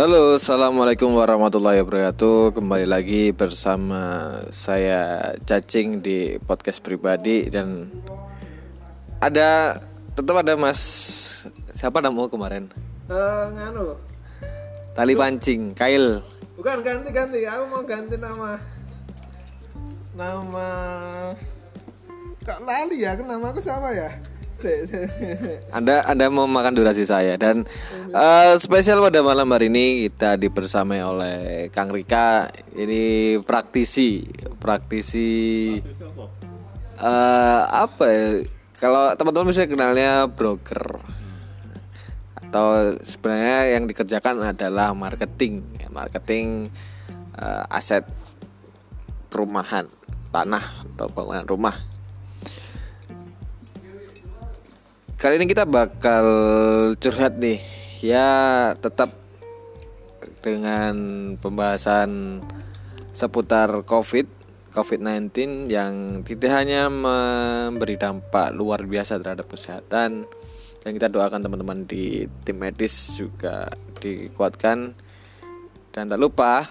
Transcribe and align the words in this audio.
Halo, 0.00 0.40
assalamualaikum 0.40 1.12
warahmatullahi 1.12 1.84
wabarakatuh. 1.84 2.56
Kembali 2.56 2.88
lagi 2.88 3.36
bersama 3.36 4.32
saya 4.48 5.36
Cacing 5.44 6.00
di 6.00 6.40
podcast 6.40 6.80
pribadi 6.80 7.44
dan 7.52 7.84
ada 9.20 9.76
tetap 10.16 10.40
ada 10.40 10.56
Mas 10.56 10.80
siapa 11.76 12.00
namamu 12.00 12.32
kemarin? 12.32 12.72
Eh, 13.12 13.44
nganu 13.52 13.92
Tali 14.96 15.12
pancing, 15.12 15.76
Kail. 15.76 16.24
bukan 16.56 16.80
ganti 16.80 17.12
ganti 17.12 17.44
aku 17.44 17.64
mau 17.68 17.84
ganti 17.84 18.16
nama 18.16 18.56
nama 20.16 20.68
kok 22.40 22.60
lali 22.64 23.04
ya 23.04 23.20
nama 23.20 23.52
aku 23.52 23.60
siapa 23.60 23.92
ya 23.92 24.16
Anda 25.76 26.04
Anda 26.04 26.28
mau 26.28 26.44
makan 26.44 26.76
durasi 26.76 27.08
saya 27.08 27.36
dan 27.40 27.64
eh, 28.12 28.54
spesial 28.60 29.00
pada 29.00 29.24
malam 29.24 29.48
hari 29.52 29.72
ini 29.72 30.08
kita 30.08 30.36
dibersamai 30.36 31.00
oleh 31.00 31.38
Kang 31.72 31.90
Rika. 31.92 32.48
Ini 32.76 33.36
praktisi, 33.44 34.24
praktisi 34.60 35.30
eh 37.00 37.62
apa 37.64 38.04
ya? 38.08 38.24
Kalau 38.80 39.12
teman-teman 39.12 39.52
bisa 39.52 39.68
kenalnya 39.68 40.24
broker 40.24 41.00
atau 42.32 42.96
sebenarnya 43.04 43.76
yang 43.76 43.84
dikerjakan 43.84 44.40
adalah 44.56 44.96
marketing, 44.96 45.64
marketing 45.92 46.72
eh, 47.36 47.64
aset 47.72 48.04
perumahan, 49.30 49.86
tanah 50.34 50.64
atau 50.96 51.06
bangunan 51.12 51.46
rumah. 51.46 51.89
Kali 55.20 55.36
ini 55.36 55.44
kita 55.44 55.68
bakal 55.68 56.24
curhat 56.96 57.36
nih. 57.36 57.60
Ya 58.00 58.72
tetap 58.80 59.12
dengan 60.40 60.96
pembahasan 61.36 62.40
seputar 63.12 63.68
COVID 63.84 64.24
COVID-19 64.72 65.68
yang 65.68 66.24
tidak 66.24 66.56
hanya 66.56 66.88
memberi 66.88 68.00
dampak 68.00 68.56
luar 68.56 68.80
biasa 68.88 69.20
terhadap 69.20 69.44
kesehatan 69.44 70.24
dan 70.80 70.90
kita 70.96 71.12
doakan 71.12 71.44
teman-teman 71.44 71.84
di 71.84 72.24
tim 72.40 72.56
medis 72.56 73.12
juga 73.20 73.68
dikuatkan. 74.00 74.96
Dan 75.92 76.08
tak 76.08 76.16
lupa 76.16 76.64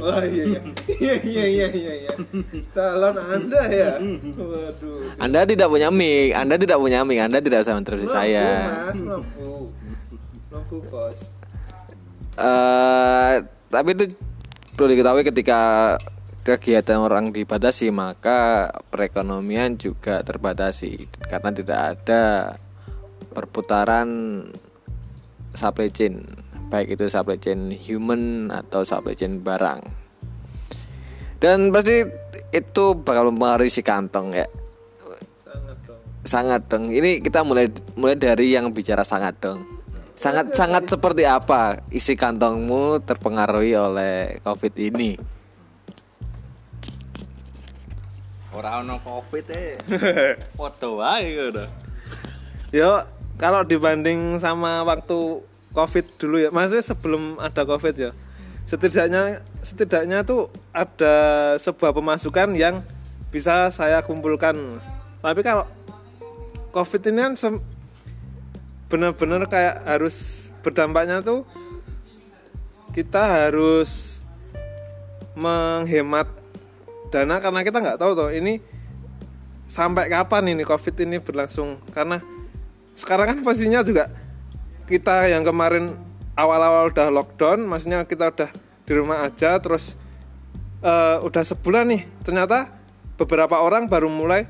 oh 0.00 0.22
iya 0.24 0.44
iya. 0.56 0.60
Iya 0.96 1.14
iya 1.22 1.44
iya 1.46 1.66
iya 1.72 1.92
iya. 2.04 2.12
Calon 2.72 3.16
anda 3.16 3.62
ya? 3.68 3.92
Waduh. 4.36 5.16
Anda 5.20 5.44
tidak 5.48 5.68
punya 5.72 5.88
mic, 5.88 6.32
Anda 6.36 6.54
tidak 6.56 6.78
punya 6.80 7.04
mic, 7.04 7.20
Anda 7.20 7.38
tidak 7.40 7.64
bisa 7.64 7.76
interupsi 7.76 8.08
saya. 8.08 8.48
mas. 8.90 8.98
Mlebu 9.00 9.72
mlebu 10.56 10.78
bos 10.88 11.16
eh 12.36 13.34
tapi 13.72 13.96
itu 13.96 14.04
perlu 14.76 14.92
diketahui 14.92 15.24
ketika 15.24 15.60
kegiatan 16.44 17.00
orang 17.00 17.32
dibatasi 17.32 17.88
maka 17.90 18.70
perekonomian 18.92 19.80
juga 19.80 20.20
terbatasi 20.20 21.08
karena 21.26 21.50
tidak 21.50 21.80
ada 21.96 22.24
perputaran 23.32 24.08
supply 25.56 25.88
chain 25.88 26.22
baik 26.70 26.98
itu 26.98 27.06
supply 27.06 27.38
chain 27.38 27.70
human 27.70 28.50
atau 28.50 28.82
supply 28.82 29.14
chain 29.14 29.42
barang. 29.42 29.80
Dan 31.38 31.70
pasti 31.70 32.02
itu 32.50 32.84
bakal 32.96 33.30
mempengaruhi 33.30 33.68
si 33.68 33.84
kantong 33.84 34.32
ya. 34.32 34.46
Sangat 35.44 35.76
dong. 35.84 36.00
Sangat 36.24 36.60
dong. 36.66 36.84
Ini 36.88 37.20
kita 37.20 37.44
mulai 37.44 37.68
mulai 37.94 38.16
dari 38.16 38.56
yang 38.56 38.72
bicara 38.72 39.04
sangat 39.04 39.36
dong. 39.38 39.62
Sangat 40.16 40.56
sangat 40.56 40.88
seperti 40.88 41.28
apa 41.28 41.76
isi 41.92 42.16
kantongmu 42.16 43.04
terpengaruhi 43.04 43.76
oleh 43.76 44.40
covid 44.40 44.72
ini? 44.80 45.36
Ora 48.56 48.80
ono 48.80 48.96
Covid 49.04 49.46
e. 49.52 49.76
Padha 50.56 50.88
wae 50.88 51.28
ngono. 51.36 51.64
Yo, 52.72 53.04
kalau 53.36 53.60
dibanding 53.68 54.40
sama 54.40 54.80
waktu 54.80 55.44
COVID 55.76 56.16
dulu 56.16 56.40
ya, 56.40 56.48
maksudnya 56.48 56.80
sebelum 56.80 57.36
ada 57.36 57.68
COVID 57.68 57.94
ya. 58.00 58.10
Setidaknya 58.64 59.44
setidaknya 59.60 60.24
tuh 60.24 60.48
ada 60.72 61.54
sebuah 61.60 61.92
pemasukan 61.92 62.56
yang 62.56 62.80
bisa 63.28 63.68
saya 63.68 64.00
kumpulkan. 64.00 64.80
Tapi 65.20 65.40
kalau 65.44 65.68
COVID 66.72 67.12
ini 67.12 67.20
kan 67.20 67.60
benar-benar 68.88 69.44
kayak 69.50 69.84
harus 69.84 70.48
berdampaknya 70.64 71.20
tuh 71.20 71.44
kita 72.94 73.20
harus 73.20 74.22
menghemat 75.36 76.30
dana 77.12 77.36
karena 77.38 77.60
kita 77.60 77.78
nggak 77.82 77.98
tahu 78.00 78.12
tuh 78.16 78.30
ini 78.32 78.58
sampai 79.66 80.08
kapan 80.08 80.54
ini 80.54 80.62
covid 80.62 80.94
ini 81.02 81.18
berlangsung 81.18 81.76
karena 81.90 82.22
sekarang 82.96 83.36
kan 83.36 83.38
posisinya 83.42 83.82
juga 83.82 84.08
kita 84.86 85.30
yang 85.30 85.42
kemarin 85.42 85.94
awal-awal 86.38 86.90
udah 86.90 87.10
lockdown 87.10 87.66
maksudnya 87.66 88.06
kita 88.06 88.30
udah 88.30 88.50
di 88.86 88.92
rumah 88.94 89.26
aja 89.26 89.58
terus 89.58 89.98
eh, 90.82 91.16
udah 91.20 91.42
sebulan 91.42 91.90
nih 91.90 92.02
ternyata 92.22 92.70
beberapa 93.16 93.58
orang 93.58 93.88
baru 93.88 94.12
mulai 94.12 94.46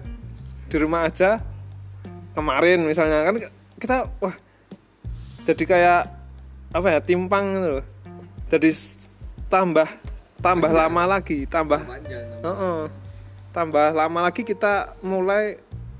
di 0.66 0.76
rumah 0.76 1.06
aja 1.06 1.40
kemarin 2.34 2.84
misalnya. 2.84 3.24
Kan 3.24 3.36
kita 3.78 4.10
wah 4.20 4.36
jadi 5.46 5.64
kayak 5.64 6.02
apa 6.74 6.86
ya 6.92 7.00
timpang 7.00 7.56
gitu 7.56 7.68
loh. 7.80 7.86
Jadi 8.50 8.70
tambah 9.48 9.88
tambah 10.42 10.70
lama 10.70 11.02
lagi 11.08 11.48
tambah 11.48 11.80
Heeh. 11.80 12.80
tambah 13.50 13.88
lama 13.96 14.20
lagi 14.28 14.44
kita 14.44 14.94
mulai 15.00 15.56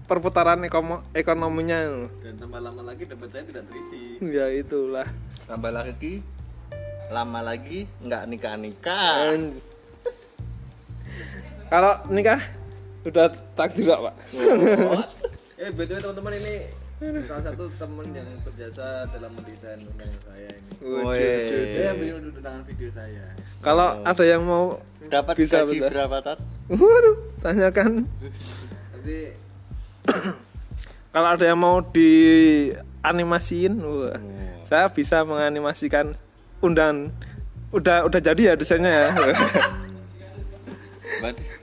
perputaran 0.07 0.63
ekomo- 0.63 1.03
ekonominya. 1.13 2.07
Dan 2.21 2.35
tambah 2.37 2.59
lama 2.59 2.83
lagi 2.83 3.05
dapat 3.05 3.29
saya 3.29 3.45
tidak 3.45 3.67
terisi. 3.67 4.23
ya 4.23 4.47
itulah 4.49 5.07
Tambah 5.45 5.71
lagi 5.71 6.23
lama 7.07 7.39
lagi 7.41 7.87
nggak 8.01 8.23
nikah 8.27 8.55
nikah. 8.57 9.35
Kalau 11.67 11.93
nikah 12.09 12.39
udah 13.03 13.27
takdir 13.55 13.87
pak 13.87 14.15
eh 15.63 15.71
btw 15.71 15.95
teman-teman 15.97 16.35
ini 16.37 16.55
salah 17.23 17.47
satu 17.47 17.71
teman 17.77 18.11
yang 18.11 18.27
berjasa 18.43 19.07
dalam 19.09 19.31
mendesain 19.31 19.79
undangan 19.81 20.19
saya 20.27 20.51
ini. 20.51 20.71
Dia 21.73 21.83
yang 21.87 21.97
bikin 21.97 22.15
undangan 22.33 22.63
video 22.67 22.91
saya. 22.91 23.25
kalau 23.61 24.03
ada 24.03 24.25
yang 24.25 24.43
mau 24.43 24.83
Dapat 25.07 25.39
Bisa, 25.39 25.63
gaji 25.63 25.79
bisa. 25.79 25.87
berapa 25.87 26.19
tat? 26.19 26.39
waduh 26.67 27.17
tanyakan 27.39 28.11
Nanti 28.91 29.19
kalau 31.15 31.29
ada 31.35 31.45
yang 31.45 31.61
mau 31.61 31.83
di 31.83 32.11
animasiin 33.03 33.79
wah, 33.81 34.19
saya 34.67 34.91
bisa 34.91 35.23
menganimasikan 35.23 36.15
undangan 36.63 37.11
udah 37.75 38.07
udah 38.07 38.21
jadi 38.23 38.43
ya 38.43 38.55
desainnya 38.55 38.91
ya 38.91 39.09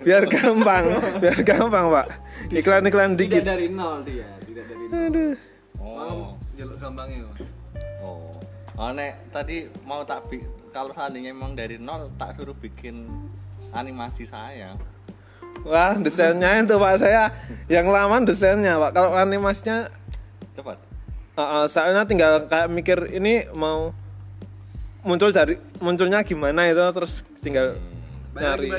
biar 0.04 0.24
gampang 0.28 0.86
biar 1.24 1.40
gampang 1.42 1.86
pak 1.90 2.08
iklan 2.52 2.88
iklan 2.88 3.16
dikit 3.16 3.44
dari 3.46 3.72
nol 3.72 4.04
dia, 4.04 4.28
tidak 4.44 4.66
dari 4.68 4.86
nol. 4.88 5.00
aduh 5.08 5.34
Oh. 5.84 6.36
jaluk 6.58 6.78
gampangnya 6.80 7.28
Oh. 8.04 8.36
Oh, 8.76 8.90
nek 8.92 9.32
tadi 9.32 9.72
mau 9.88 10.04
tak 10.04 10.28
bi 10.28 10.44
kalau 10.76 10.92
seandainya 10.92 11.32
emang 11.32 11.56
dari 11.56 11.80
nol 11.80 12.12
tak 12.20 12.36
suruh 12.36 12.58
bikin 12.58 13.08
animasi 13.72 14.28
saya. 14.28 14.76
Wah 15.62 15.94
desainnya 16.02 16.66
itu 16.66 16.76
pak. 16.76 16.92
Saya 16.98 17.30
yang 17.70 17.88
lama 17.94 18.26
desainnya 18.26 18.82
pak. 18.82 18.92
Kalau 18.98 19.14
animasinya 19.14 19.94
Cepat. 20.58 20.78
uh, 21.38 21.42
uh, 21.42 21.64
soalnya 21.70 22.10
tinggal 22.10 22.46
kayak 22.50 22.70
mikir 22.74 23.10
ini 23.14 23.46
mau 23.54 23.94
muncul 25.06 25.30
dari 25.30 25.60
munculnya 25.84 26.26
gimana 26.26 26.66
itu 26.70 26.82
terus 26.96 27.22
tinggal 27.44 27.78
nyari. 28.34 28.72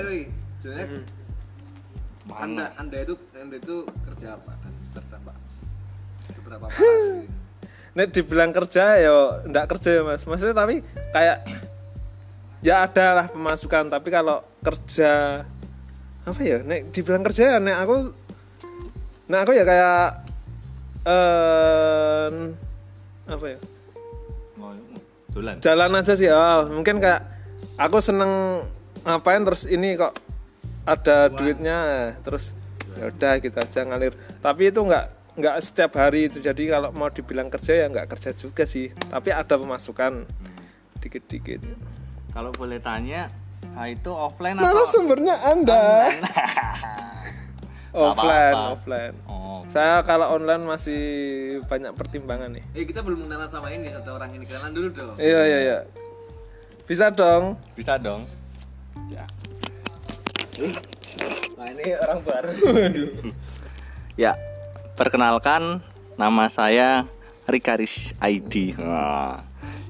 sebenarnya 0.63 1.05
anda 2.35 2.73
anda 2.81 2.97
itu 3.05 3.15
anda 3.37 3.57
itu 3.61 3.77
kerja 4.11 4.41
apa? 4.41 4.53
Dan 4.59 4.73
terdampak 4.97 5.37
beberapa 6.41 6.67
Nek 7.95 8.11
dibilang 8.11 8.51
kerja 8.51 8.99
ya 8.99 9.15
ndak 9.47 9.71
kerja 9.71 10.01
ya 10.01 10.03
mas. 10.03 10.27
Maksudnya 10.27 10.57
tapi 10.57 10.83
kayak 11.15 11.47
Ya 12.65 12.81
ada 12.81 13.07
lah 13.13 13.27
pemasukan. 13.29 13.93
Tapi 13.93 14.09
kalau 14.09 14.41
kerja 14.65 15.45
Apa 16.25 16.41
ya? 16.41 16.59
Nek 16.65 16.93
dibilang 16.93 17.23
kerja 17.25 17.57
ya 17.57 17.59
Nek 17.61 17.77
aku 17.85 17.97
Nek 19.29 19.41
aku 19.45 19.53
ya 19.53 19.65
kayak 19.65 20.05
eh 21.05 22.29
Apa 23.29 23.47
ya? 23.49 23.59
Dolan. 25.35 25.59
Jalan 25.59 25.99
aja 25.99 26.15
sih 26.15 26.31
oh, 26.31 26.71
Mungkin 26.73 27.03
kayak 27.03 27.23
Aku 27.77 27.99
seneng 28.01 28.65
Ngapain 29.05 29.45
terus 29.45 29.69
ini 29.69 29.99
kok 30.01 30.15
Ada 30.89 31.29
duitnya 31.29 32.13
Terus 32.23 32.65
ya 32.99 33.11
udah 33.11 33.33
gitu 33.43 33.57
aja 33.59 33.81
ngalir. 33.87 34.15
Tapi 34.39 34.71
itu 34.71 34.81
nggak 34.81 35.37
nggak 35.39 35.57
setiap 35.63 35.99
hari 35.99 36.31
itu. 36.31 36.39
Jadi 36.39 36.71
kalau 36.71 36.95
mau 36.95 37.11
dibilang 37.11 37.51
kerja 37.51 37.75
ya 37.75 37.87
nggak 37.91 38.09
kerja 38.17 38.31
juga 38.35 38.65
sih. 38.65 38.91
Tapi 38.95 39.35
ada 39.35 39.55
pemasukan 39.59 40.27
dikit-dikit. 41.03 41.61
Kalau 42.35 42.51
boleh 42.55 42.83
tanya, 42.83 43.31
ah, 43.75 43.87
itu 43.91 44.11
offline 44.11 44.57
atau 44.59 44.87
sumbernya 44.89 45.35
anda 45.51 46.11
offline 47.95 48.55
apa-apa. 48.57 48.75
offline 48.79 49.15
Oh, 49.27 49.63
saya 49.71 50.03
kalau 50.03 50.35
online 50.35 50.65
masih 50.67 51.03
banyak 51.67 51.95
pertimbangan 51.95 52.53
nih 52.55 52.65
Eh 52.75 52.85
kita 52.87 53.01
belum 53.05 53.27
kenalan 53.27 53.49
sama 53.49 53.71
ini 53.71 53.91
satu 53.93 54.17
orang 54.19 54.35
ini 54.35 54.45
kenalan 54.47 54.73
dulu 54.75 54.89
dong. 54.93 55.17
iya 55.19 55.41
iya 55.47 55.59
iya 55.63 55.79
bisa 56.85 57.09
dong 57.09 57.57
bisa 57.73 57.97
dong. 57.97 58.29
Ya. 59.09 59.25
Nah 61.59 61.67
ini 61.73 61.97
orang 61.99 62.21
baru. 62.23 62.53
Ya, 64.15 64.39
perkenalkan 64.95 65.83
nama 66.15 66.47
saya 66.47 67.03
Rikaris 67.51 68.15
ID. 68.23 68.79
Wah, 68.79 69.43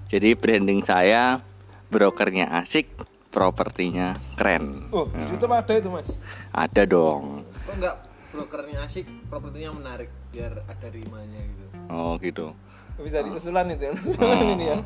jadi 0.08 0.32
branding 0.32 0.80
saya 0.80 1.44
brokernya 1.92 2.48
asik, 2.56 2.88
propertinya 3.34 4.14
keren. 4.38 4.86
oh 4.94 5.10
di 5.10 5.26
situ 5.26 5.44
ada 5.44 5.72
itu 5.74 5.90
mas 5.90 6.06
Ada 6.54 6.86
dong. 6.86 7.42
Kok 7.66 7.74
enggak 7.74 7.96
brokernya 8.30 8.86
asik, 8.86 9.06
propertinya 9.26 9.74
menarik 9.74 10.06
biar 10.30 10.62
ada 10.64 10.86
rimanya 10.86 11.42
gitu. 11.42 11.66
Oh 11.90 12.14
gitu. 12.22 12.54
bisa 12.94 13.18
diusulan 13.26 13.66
itu 13.74 13.90
usulan 14.06 14.54
ini 14.54 14.70
ya 14.70 14.78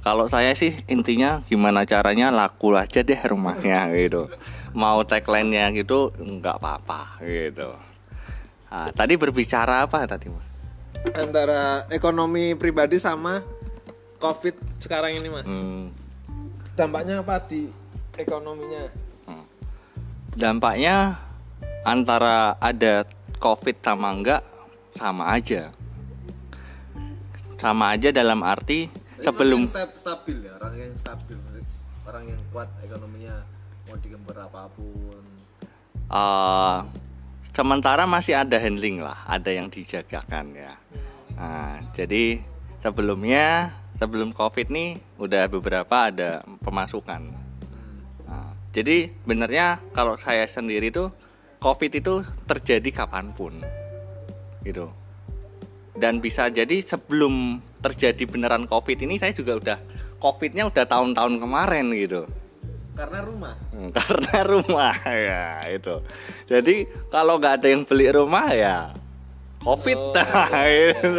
Kalau 0.00 0.30
saya 0.30 0.54
sih 0.54 0.78
intinya 0.86 1.42
gimana 1.44 1.82
caranya 1.82 2.30
laku 2.30 2.78
aja 2.78 3.02
deh 3.02 3.18
rumahnya 3.26 3.90
gitu. 3.98 4.30
Mau 4.70 5.02
tagline-nya 5.02 5.74
gitu 5.74 6.14
nggak 6.14 6.62
apa-apa 6.62 7.18
gitu. 7.20 7.74
Nah, 8.70 8.86
tadi 8.94 9.18
berbicara 9.18 9.82
apa 9.82 10.06
tadi 10.06 10.30
mas? 10.30 10.46
antara 11.16 11.88
ekonomi 11.88 12.52
pribadi 12.54 13.00
sama 13.00 13.40
covid 14.20 14.52
sekarang 14.76 15.16
ini 15.16 15.32
mas 15.32 15.48
Hmm, 15.48 15.88
dampaknya 16.76 17.24
apa 17.24 17.40
di 17.40 17.72
ekonominya. 18.22 18.84
Dampaknya 20.30 21.18
antara 21.82 22.54
ada 22.62 23.02
covid 23.42 23.76
sama 23.82 24.14
enggak 24.14 24.42
sama 24.94 25.32
aja. 25.32 25.72
Sama 27.60 27.92
aja 27.92 28.08
dalam 28.08 28.40
arti 28.40 28.88
Jadi 28.88 29.24
sebelum 29.26 29.68
orang 29.68 29.74
yang 29.76 29.90
sta- 29.90 29.98
stabil 30.00 30.38
ya, 30.48 30.52
orang 30.56 30.74
yang 30.80 30.92
stabil, 30.96 31.38
orang 32.08 32.24
yang 32.24 32.40
kuat 32.54 32.68
ekonominya 32.80 33.36
mau 33.88 33.96
digembar 34.00 34.36
apa 34.48 34.70
pun. 34.72 35.24
eh, 36.10 36.76
sementara 37.52 38.02
masih 38.08 38.34
ada 38.38 38.56
handling 38.56 39.02
lah 39.04 39.20
ada 39.28 39.50
yang 39.52 39.68
dijagakan 39.68 40.56
ya. 40.56 40.74
Nah, 41.36 41.84
jadi 41.92 42.40
sebelumnya 42.80 43.76
sebelum 44.00 44.32
covid 44.32 44.72
nih 44.72 44.96
udah 45.20 45.46
beberapa 45.52 46.08
ada 46.08 46.40
pemasukan 46.64 47.39
jadi 48.70 49.10
benernya 49.26 49.82
kalau 49.90 50.14
saya 50.14 50.46
sendiri 50.46 50.94
tuh 50.94 51.10
covid 51.58 51.90
itu 51.90 52.22
terjadi 52.46 53.04
kapan 53.04 53.34
pun 53.34 53.58
gitu. 54.62 54.90
Dan 55.98 56.22
bisa 56.22 56.48
jadi 56.48 56.80
sebelum 56.80 57.58
terjadi 57.82 58.24
beneran 58.30 58.64
covid 58.70 59.02
ini 59.02 59.18
saya 59.18 59.34
juga 59.34 59.58
udah 59.58 59.78
covidnya 60.22 60.70
udah 60.70 60.84
tahun-tahun 60.86 61.34
kemarin 61.42 61.86
gitu. 61.98 62.30
Karena 62.94 63.18
rumah. 63.26 63.54
Hmm, 63.74 63.90
karena 63.98 64.36
rumah 64.46 64.96
ya 65.04 65.44
itu. 65.66 65.94
Jadi 66.46 66.86
kalau 67.10 67.42
nggak 67.42 67.54
ada 67.60 67.68
yang 67.74 67.82
beli 67.82 68.06
rumah 68.14 68.48
ya 68.54 68.94
covid. 69.66 69.98
Nah, 70.20 70.66
itu 70.66 71.10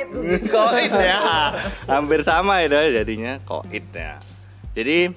itu? 0.00 0.48
covid 0.50 0.92
ya. 0.98 1.20
Hampir 1.84 2.24
sama 2.24 2.64
itu 2.64 2.74
jadinya 2.74 3.36
covid 3.44 3.84
ya. 3.92 4.16
Jadi 4.72 5.12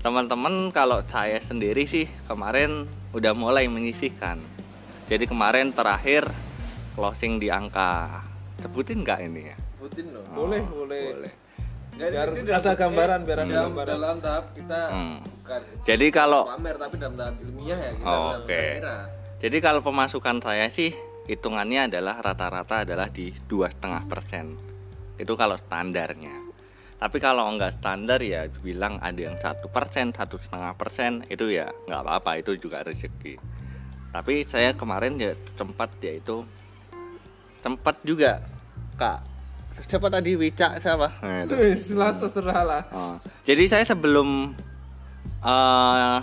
teman-teman 0.00 0.72
kalau 0.72 1.04
saya 1.04 1.36
sendiri 1.38 1.84
sih 1.84 2.08
kemarin 2.24 2.84
udah 3.12 3.32
mulai 3.32 3.68
menyisihkan 3.68 4.40
jadi 5.06 5.24
kemarin 5.24 5.70
terakhir 5.70 6.24
closing 6.94 7.36
di 7.36 7.48
angka 7.48 8.24
sebutin 8.58 9.02
nggak 9.02 9.20
ini 9.22 9.42
ya 9.46 9.56
Putin 9.76 10.12
loh. 10.12 10.24
boleh 10.30 10.60
boleh 10.62 11.04
boleh 11.14 11.32
Nggak, 11.90 12.10
biar 12.10 12.28
ini 12.32 12.50
ada 12.50 12.72
gambaran 12.72 13.20
biar 13.22 13.38
ada 13.38 13.44
dalam, 13.46 13.64
gambaran 13.68 13.92
dalam 13.94 14.16
tahap 14.18 14.44
kita 14.56 14.80
Hmm. 14.88 15.18
bukan 15.20 15.60
jadi 15.84 16.06
kalau 16.08 16.42
pamer 16.48 16.76
tapi 16.76 16.94
dalam 16.96 17.14
tahap 17.14 17.34
ilmiah 17.38 17.76
ya 17.78 17.92
kita 17.92 18.08
Oh, 18.08 18.28
oke. 18.34 18.48
kira-kira. 18.48 18.96
Jadi 19.40 19.56
kalau 19.58 19.80
pemasukan 19.80 20.36
saya 20.38 20.68
sih 20.68 20.92
hitungannya 21.24 21.88
adalah 21.88 22.20
rata-rata 22.20 22.84
adalah 22.84 23.08
di 23.08 23.32
dua 23.44 23.68
setengah 23.68 24.04
persen. 24.04 24.52
Itu 25.16 25.32
kalau 25.32 25.56
standarnya. 25.56 26.39
Tapi 27.00 27.16
kalau 27.16 27.48
nggak 27.56 27.80
standar 27.80 28.20
ya 28.20 28.44
bilang 28.60 29.00
ada 29.00 29.16
yang 29.16 29.40
satu 29.40 29.72
persen, 29.72 30.12
satu 30.12 30.36
setengah 30.36 30.76
persen 30.76 31.24
itu 31.32 31.48
ya 31.48 31.72
nggak 31.88 32.00
apa-apa 32.04 32.44
itu 32.44 32.60
juga 32.60 32.84
rezeki. 32.84 33.40
Tapi 34.12 34.44
saya 34.44 34.76
kemarin 34.76 35.16
ya 35.16 35.32
sempat 35.56 35.88
yaitu 36.04 36.44
sempat 37.64 37.96
juga 38.04 38.44
kak 39.00 39.24
siapa 39.88 40.12
tadi 40.12 40.36
Wicak 40.36 40.82
siapa? 40.84 41.08
Nah, 41.24 41.48
itu. 41.48 41.54
istilah 41.80 42.12
terserah 42.20 42.60
lah 42.68 42.82
Oh, 42.92 43.16
Jadi 43.48 43.64
saya 43.64 43.84
sebelum 43.88 44.52
eh 45.40 46.18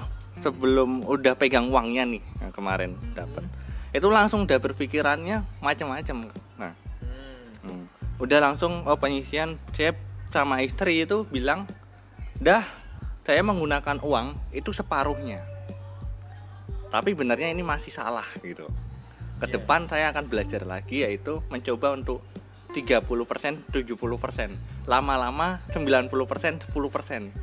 sebelum 0.45 1.01
udah 1.09 1.33
pegang 1.33 1.73
uangnya 1.73 2.06
nih 2.06 2.21
yang 2.45 2.53
kemarin 2.53 2.94
dapat, 3.18 3.41
itu 3.89 4.06
langsung 4.13 4.45
udah 4.45 4.62
berpikirannya 4.62 5.41
macam-macam. 5.57 6.30
Nah, 6.62 6.73
hmm. 7.65 7.83
udah 8.21 8.39
langsung 8.45 8.85
oh 8.85 8.97
penyisian 9.01 9.57
saya 9.73 9.97
sama 10.38 10.62
istri 10.62 11.01
itu 11.01 11.25
bilang, 11.25 11.66
dah 12.38 12.62
saya 13.25 13.42
menggunakan 13.42 13.98
uang 14.06 14.54
itu 14.54 14.69
separuhnya. 14.69 15.42
Tapi 16.94 17.18
benernya 17.18 17.50
ini 17.50 17.66
masih 17.66 17.89
salah 17.89 18.30
gitu. 18.45 18.69
Ke 19.42 19.50
depan 19.50 19.89
saya 19.89 20.13
akan 20.13 20.30
belajar 20.30 20.62
lagi 20.62 21.01
yaitu 21.01 21.42
mencoba 21.50 21.98
untuk 21.98 22.22
30%, 22.69 23.66
70%. 23.74 24.54
Lama-lama 24.86 25.57
90%, 25.74 26.69
10%. 26.69 27.33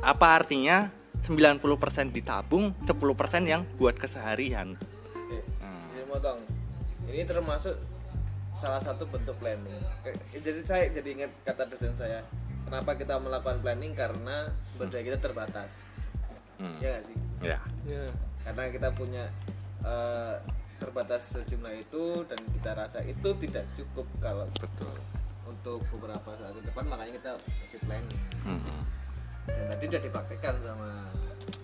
Apa 0.00 0.40
artinya 0.40 0.88
90% 1.28 2.16
ditabung, 2.16 2.72
10% 2.88 3.44
yang 3.44 3.68
buat 3.76 4.00
keseharian. 4.00 4.72
Eh, 5.28 5.44
Ini 5.44 6.02
motong. 6.08 6.40
Ini 7.12 7.22
termasuk 7.28 7.76
salah 8.56 8.80
satu 8.80 9.04
bentuk 9.04 9.36
planning. 9.36 9.76
Jadi 10.32 10.60
saya 10.64 10.88
jadi 10.88 11.08
ingat 11.12 11.32
kata 11.44 11.68
dosen 11.68 11.92
saya. 11.92 12.24
Kenapa 12.64 12.96
kita 12.98 13.20
melakukan 13.20 13.62
planning 13.62 13.92
karena 13.94 14.50
sumber 14.66 14.90
daya 14.90 15.04
kita 15.12 15.18
terbatas. 15.20 15.84
Hmm. 16.56 16.80
Ya 16.80 16.96
nggak 16.96 17.04
sih? 17.04 17.16
Ya. 17.44 17.58
ya. 17.84 18.04
Karena 18.48 18.62
kita 18.72 18.88
punya 18.96 19.24
eh, 19.84 20.34
terbatas 20.80 21.36
sejumlah 21.36 21.74
itu 21.76 22.24
dan 22.26 22.40
kita 22.56 22.70
rasa 22.72 23.04
itu 23.04 23.28
tidak 23.38 23.64
cukup 23.76 24.08
kalau 24.18 24.48
Betul. 24.56 24.96
untuk 25.46 25.84
beberapa 25.92 26.32
saat 26.34 26.56
ke 26.56 26.64
depan 26.64 26.84
makanya 26.88 27.12
kita 27.20 27.30
masih 27.38 27.80
planning. 27.84 28.22
Hmm. 28.48 28.80
Dan 29.46 29.64
tadi 29.70 29.84
udah 29.86 30.02
dipraktekkan 30.02 30.54
sama 30.64 30.90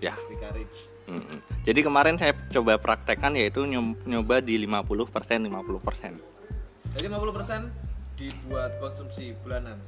Ya. 0.03 0.15
Rich. 0.55 0.91
Mm-mm. 1.07 1.39
Jadi 1.63 1.81
kemarin 1.83 2.19
saya 2.19 2.35
coba 2.51 2.75
praktekkan 2.79 3.39
yaitu 3.39 3.63
nyo- 3.67 3.99
nyoba 4.03 4.43
di 4.43 4.59
50% 4.59 5.47
50%. 5.47 6.32
Jadi 6.93 7.09
50% 7.09 7.73
dibuat 8.21 8.77
konsumsi 8.77 9.33
bulanan 9.41 9.81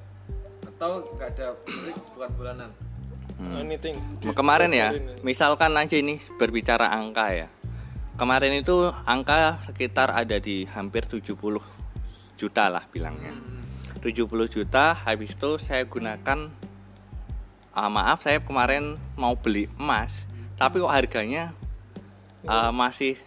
atau 0.65 1.05
nggak 1.15 1.29
ada 1.37 1.47
bukan 2.17 2.31
bulanan. 2.35 2.71
anything 3.59 3.99
Kemarin 4.33 4.71
ya, 4.73 4.95
misalkan 5.21 5.75
aja 5.77 5.97
ini 5.99 6.23
berbicara 6.39 6.89
angka 6.89 7.35
ya. 7.35 7.49
Kemarin 8.15 8.63
itu 8.63 8.89
angka 9.05 9.59
sekitar 9.67 10.15
ada 10.15 10.39
di 10.39 10.65
hampir 10.71 11.05
70 11.05 11.35
juta 12.39 12.65
lah 12.71 12.87
bilangnya. 12.89 13.35
70 14.01 14.29
juta 14.49 14.95
habis 14.95 15.35
itu 15.35 15.51
saya 15.61 15.83
gunakan 15.85 16.49
ah, 17.75 17.91
maaf 17.91 18.23
saya 18.23 18.39
kemarin 18.39 19.01
mau 19.17 19.33
beli 19.35 19.65
emas 19.81 20.13
tapi 20.61 20.79
kok 20.79 20.93
harganya 20.93 21.57
ah, 22.47 22.71
masih 22.71 23.19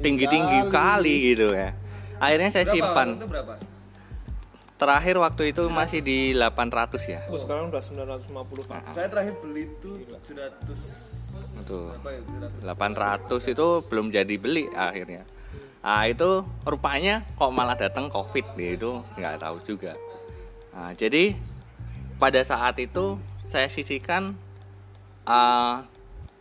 tinggi-tinggi 0.00 0.70
kali 0.70 1.34
gitu 1.34 1.52
ya. 1.52 1.74
Akhirnya 2.16 2.48
saya 2.50 2.64
Berapa? 2.64 2.76
simpan. 2.76 3.08
Waktu 3.08 3.18
Itu 3.18 3.28
berapa? 3.28 3.54
Terakhir 4.76 5.16
waktu 5.16 5.42
itu 5.56 5.62
masih 5.72 6.00
di 6.04 6.18
800 6.36 7.00
ya. 7.08 7.20
oh, 7.26 7.40
sekarang 7.40 7.72
udah 7.72 7.80
950 7.80 8.68
pak 8.68 8.80
Saya 8.92 9.08
terakhir 9.08 9.34
beli 9.40 9.72
itu 9.72 9.90
700 10.04 11.56
Betul. 11.56 11.96
apa 11.96 12.08
ya 12.12 12.20
800 12.76 13.24
700. 13.40 13.52
itu 13.56 13.66
belum 13.88 14.06
jadi 14.12 14.34
beli 14.36 14.68
akhirnya. 14.68 15.24
Nah 15.80 16.04
itu 16.04 16.44
rupanya 16.62 17.24
kok 17.34 17.52
malah 17.56 17.72
datang 17.72 18.12
covid 18.12 18.44
gitu 18.52 19.00
nggak 19.16 19.40
tahu 19.40 19.56
juga. 19.64 19.96
Nah, 20.76 20.92
jadi 20.92 21.32
pada 22.16 22.44
saat 22.44 22.76
itu 22.76 23.16
saya 23.48 23.72
sisihkan 23.72 24.36
uh, 25.24 25.80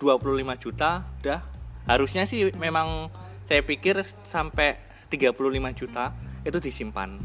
25 0.03 0.19
juta 0.59 1.07
udah 1.23 1.39
harusnya 1.87 2.27
sih 2.27 2.51
memang 2.59 3.07
saya 3.47 3.63
pikir 3.63 4.03
sampai 4.27 4.75
35 5.15 5.79
juta 5.79 6.11
itu 6.43 6.57
disimpan. 6.59 7.15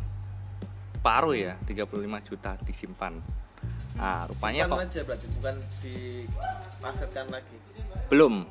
Paruh 1.02 1.34
ya 1.34 1.58
35 1.66 2.28
juta 2.28 2.54
disimpan. 2.62 3.18
Nah 3.98 4.24
rupanya 4.30 4.64
Simpan 4.64 4.78
kok 4.78 4.86
aja 4.86 5.00
berarti 5.04 5.26
bukan 5.36 5.56
diasetkan 5.82 7.26
lagi. 7.28 7.56
Belum. 8.06 8.46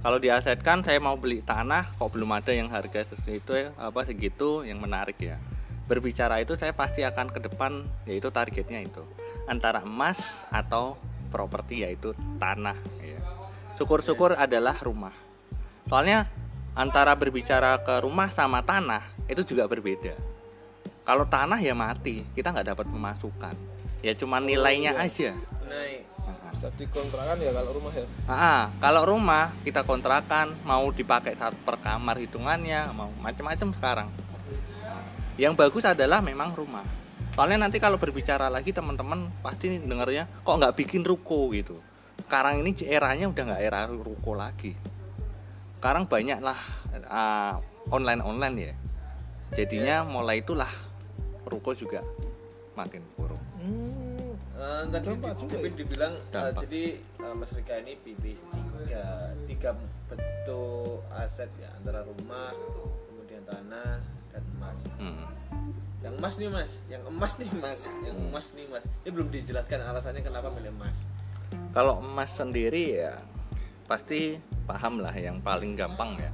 Kalau 0.00 0.16
diasetkan 0.16 0.80
saya 0.80 0.96
mau 0.96 1.12
beli 1.20 1.44
tanah 1.44 1.92
kok 2.00 2.08
belum 2.16 2.32
ada 2.32 2.56
yang 2.56 2.72
harga 2.72 3.04
segitu 3.04 3.52
ya, 3.52 3.68
apa 3.76 4.00
segitu 4.08 4.64
yang 4.64 4.80
menarik 4.80 5.20
ya. 5.20 5.36
Berbicara 5.84 6.40
itu 6.40 6.56
saya 6.56 6.72
pasti 6.72 7.04
akan 7.04 7.28
ke 7.28 7.44
depan 7.44 7.84
yaitu 8.08 8.32
targetnya 8.32 8.80
itu. 8.80 9.04
Antara 9.44 9.84
emas 9.84 10.48
atau 10.48 10.96
properti 11.28 11.84
yaitu 11.84 12.16
tanah 12.40 12.76
ya. 13.04 13.20
syukur-syukur 13.76 14.40
adalah 14.40 14.74
rumah. 14.80 15.12
Soalnya 15.86 16.30
antara 16.80 17.12
berbicara 17.12 17.76
ke 17.84 18.00
rumah 18.00 18.32
sama 18.32 18.64
tanah 18.64 19.04
itu 19.28 19.44
juga 19.44 19.68
berbeda 19.68 20.16
kalau 21.04 21.28
tanah 21.28 21.60
ya 21.60 21.76
mati 21.76 22.24
kita 22.32 22.56
nggak 22.56 22.72
dapat 22.72 22.86
pemasukan 22.88 23.52
ya 24.00 24.16
cuma 24.16 24.40
nilainya 24.40 24.96
aja 24.96 25.36
naik 25.68 26.08
bisa 26.50 26.66
dikontrakan 26.74 27.38
ya 27.38 27.54
kalau 27.54 27.70
rumah 27.72 27.92
ya 27.94 28.06
Ah, 28.26 28.68
kalau 28.82 29.02
rumah 29.06 29.54
kita 29.62 29.86
kontrakan 29.86 30.50
mau 30.66 30.90
dipakai 30.90 31.38
saat 31.38 31.54
per 31.54 31.78
kamar 31.78 32.18
hitungannya 32.18 32.90
mau 32.90 33.10
macam-macam 33.22 33.68
sekarang. 33.78 34.08
Yang 35.38 35.54
bagus 35.56 35.84
adalah 35.86 36.20
memang 36.20 36.52
rumah. 36.52 36.84
Soalnya 37.32 37.64
nanti 37.64 37.78
kalau 37.78 37.96
berbicara 37.96 38.50
lagi 38.50 38.74
teman-teman 38.74 39.30
pasti 39.40 39.78
dengarnya 39.78 40.26
kok 40.26 40.58
nggak 40.58 40.74
bikin 40.74 41.06
ruko 41.06 41.48
gitu. 41.54 41.78
Sekarang 42.26 42.60
ini 42.60 42.74
eranya 42.84 43.30
udah 43.30 43.42
nggak 43.54 43.62
era 43.62 43.86
ruko 43.86 44.34
lagi. 44.34 44.74
Sekarang 45.80 46.04
banyak 46.04 46.38
lah 46.38 46.60
online 47.88 48.20
online 48.20 48.56
ya. 48.60 48.74
Jadinya 49.54 50.04
mulai 50.04 50.38
itulah 50.38 50.68
ruko 51.42 51.72
juga 51.72 52.04
makin 52.76 53.00
buruk. 53.16 53.40
hmm. 53.58 54.36
Eh, 54.54 54.82
tadi 54.86 55.08
Dampak 55.08 55.32
di- 55.32 55.40
juga 55.40 55.56
Pipin 55.58 55.72
dibilang 55.74 56.14
Dampak. 56.28 56.60
jadi 56.62 56.82
eh, 57.00 57.34
Mas 57.34 57.50
Rika 57.50 57.74
ini 57.80 57.96
pilih 57.96 58.36
tiga 58.76 59.04
tiga 59.48 59.70
bentuk 60.06 61.00
aset 61.10 61.48
ya 61.56 61.72
antara 61.74 62.04
rumah 62.04 62.52
kemudian 63.08 63.40
tanah 63.42 64.04
dan 64.30 64.42
emas 64.52 64.78
Hmm. 64.94 65.24
yang 65.98 66.12
emas 66.14 66.34
nih 66.36 66.48
mas 66.50 66.70
yang 66.86 67.02
emas 67.02 67.32
nih 67.34 67.50
mas 67.54 67.80
yang 68.04 68.14
Hmm. 68.14 68.28
emas 68.28 68.46
nih 68.52 68.66
mas 68.68 68.84
ini 68.84 69.10
belum 69.10 69.28
dijelaskan 69.30 69.80
alasannya 69.82 70.20
kenapa 70.20 70.52
milih 70.52 70.72
emas 70.74 70.96
Kalau 71.72 71.98
emas 71.98 72.28
sendiri 72.30 73.00
ya 73.00 73.16
pasti 73.90 74.38
paham 74.70 75.02
lah 75.02 75.10
yang 75.10 75.42
paling 75.42 75.74
gampang 75.74 76.14
ya. 76.14 76.30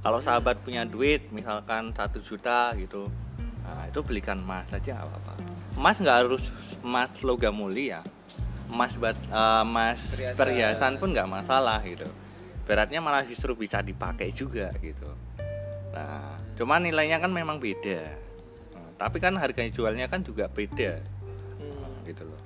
Kalau 0.00 0.22
sahabat 0.22 0.62
punya 0.62 0.86
duit 0.86 1.26
misalkan 1.34 1.90
satu 1.90 2.22
juta 2.22 2.70
gitu, 2.78 3.10
nah 3.66 3.82
itu 3.84 3.98
belikan 4.00 4.38
emas 4.38 4.70
saja 4.70 4.94
nggak 4.94 5.10
apa-apa. 5.10 5.32
Emas 5.74 5.96
nggak 5.98 6.16
harus 6.22 6.44
emas 6.80 7.10
logam 7.20 7.52
mulia, 7.52 8.00
emas 8.70 8.94
bat, 8.94 9.18
eh, 9.18 9.62
emas 9.66 9.98
Perhiasan. 10.06 10.38
perhiasan 10.38 10.92
pun 11.02 11.10
nggak 11.10 11.26
masalah 11.28 11.82
gitu. 11.82 12.06
Beratnya 12.64 13.02
malah 13.02 13.26
justru 13.26 13.58
bisa 13.58 13.82
dipakai 13.82 14.30
juga 14.30 14.70
gitu. 14.78 15.10
Nah, 15.90 16.38
cuman 16.54 16.86
nilainya 16.86 17.18
kan 17.18 17.34
memang 17.34 17.58
beda. 17.58 18.14
Nah, 18.78 18.88
tapi 18.94 19.18
kan 19.18 19.34
harga 19.34 19.66
jualnya 19.66 20.06
kan 20.06 20.22
juga 20.22 20.46
beda 20.46 21.02
Hmm. 21.58 22.06
gitu 22.06 22.22
loh. 22.24 22.38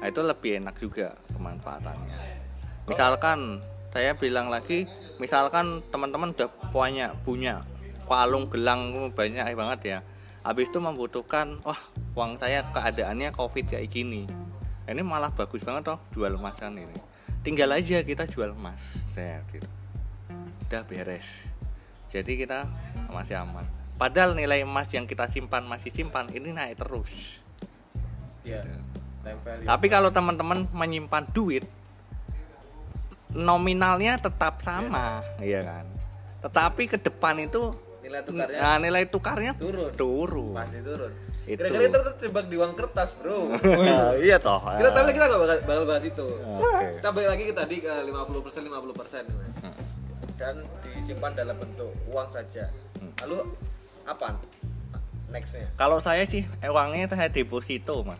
Nah, 0.00 0.08
itu 0.08 0.20
lebih 0.24 0.64
enak 0.64 0.74
juga 0.80 1.12
kemanfaatannya. 1.36 2.18
Misalkan 2.88 3.60
saya 3.90 4.14
bilang 4.14 4.46
lagi, 4.50 4.86
misalkan 5.18 5.82
teman-teman 5.90 6.30
udah 6.30 6.50
punya 6.70 7.14
punya 7.26 7.66
kalung 8.06 8.46
gelang 8.50 9.10
banyak 9.10 9.54
banget 9.54 9.80
ya. 9.82 9.98
Habis 10.46 10.72
itu 10.72 10.78
membutuhkan, 10.80 11.60
wah 11.66 11.78
uang 12.16 12.40
saya 12.40 12.64
keadaannya 12.70 13.34
covid 13.34 13.70
kayak 13.70 13.90
gini. 13.92 14.24
Ini 14.88 15.02
malah 15.04 15.30
bagus 15.30 15.62
banget 15.62 15.94
toh 15.94 15.98
jual 16.16 16.34
emasan 16.34 16.80
ini. 16.80 16.98
Tinggal 17.46 17.70
aja 17.76 18.02
kita 18.02 18.26
jual 18.26 18.52
emas, 18.52 18.80
Set, 19.14 19.42
gitu. 19.52 19.68
Udah 20.66 20.82
beres. 20.86 21.50
Jadi 22.10 22.42
kita 22.42 22.66
masih 23.10 23.38
aman. 23.38 23.64
Padahal 23.94 24.34
nilai 24.34 24.64
emas 24.64 24.88
yang 24.90 25.04
kita 25.06 25.28
simpan 25.28 25.68
masih 25.68 25.92
simpan 25.92 26.26
ini 26.32 26.50
naik 26.50 26.80
terus. 26.80 27.12
ya 28.40 28.64
time 29.20 29.36
value 29.44 29.68
Tapi 29.68 29.86
kalau 29.92 30.08
teman-teman 30.08 30.64
menyimpan 30.72 31.28
duit 31.36 31.68
nominalnya 33.32 34.18
tetap 34.18 34.58
sama, 34.62 35.22
iya 35.38 35.62
kan. 35.62 35.86
Tetapi 36.40 36.82
ke 36.88 36.96
depan 36.98 37.36
itu 37.38 37.70
nilai 38.00 38.22
tukarnya 38.26 38.58
nah, 38.58 38.76
nilai 38.82 39.04
tukarnya 39.06 39.52
turun 39.54 39.90
turun. 39.94 40.54
pasti 40.56 40.80
turun 40.82 41.12
Itu. 41.46 41.62
kira-kira 41.62 41.82
kita 41.86 42.00
terjebak 42.10 42.44
di 42.50 42.56
uang 42.58 42.72
kertas 42.74 43.10
bro 43.22 43.54
iya 44.26 44.36
toh. 44.40 44.58
kita 44.58 44.90
tapi 44.90 45.10
kita 45.14 45.24
nggak 45.30 45.40
bakal, 45.40 45.56
bakal 45.62 45.84
bahas 45.86 46.04
itu 46.08 46.26
Oke. 46.58 46.86
kita 46.98 47.08
balik 47.14 47.28
lagi 47.30 47.44
ke 47.46 47.54
tadi 47.54 47.76
ke 47.78 47.92
50 48.10 48.44
persen 48.44 48.60
50 48.66 48.98
persen 48.98 49.24
dan 50.40 50.54
disimpan 50.82 51.32
dalam 51.36 51.56
bentuk 51.60 51.92
uang 52.10 52.28
saja 52.34 52.66
lalu 53.22 53.38
apa 54.08 54.34
nextnya 55.30 55.70
Kalau 55.78 56.02
saya 56.02 56.26
sih 56.26 56.42
eh, 56.42 56.66
uangnya 56.66 57.06
saya 57.06 57.30
deposito, 57.30 58.02
Mas. 58.02 58.18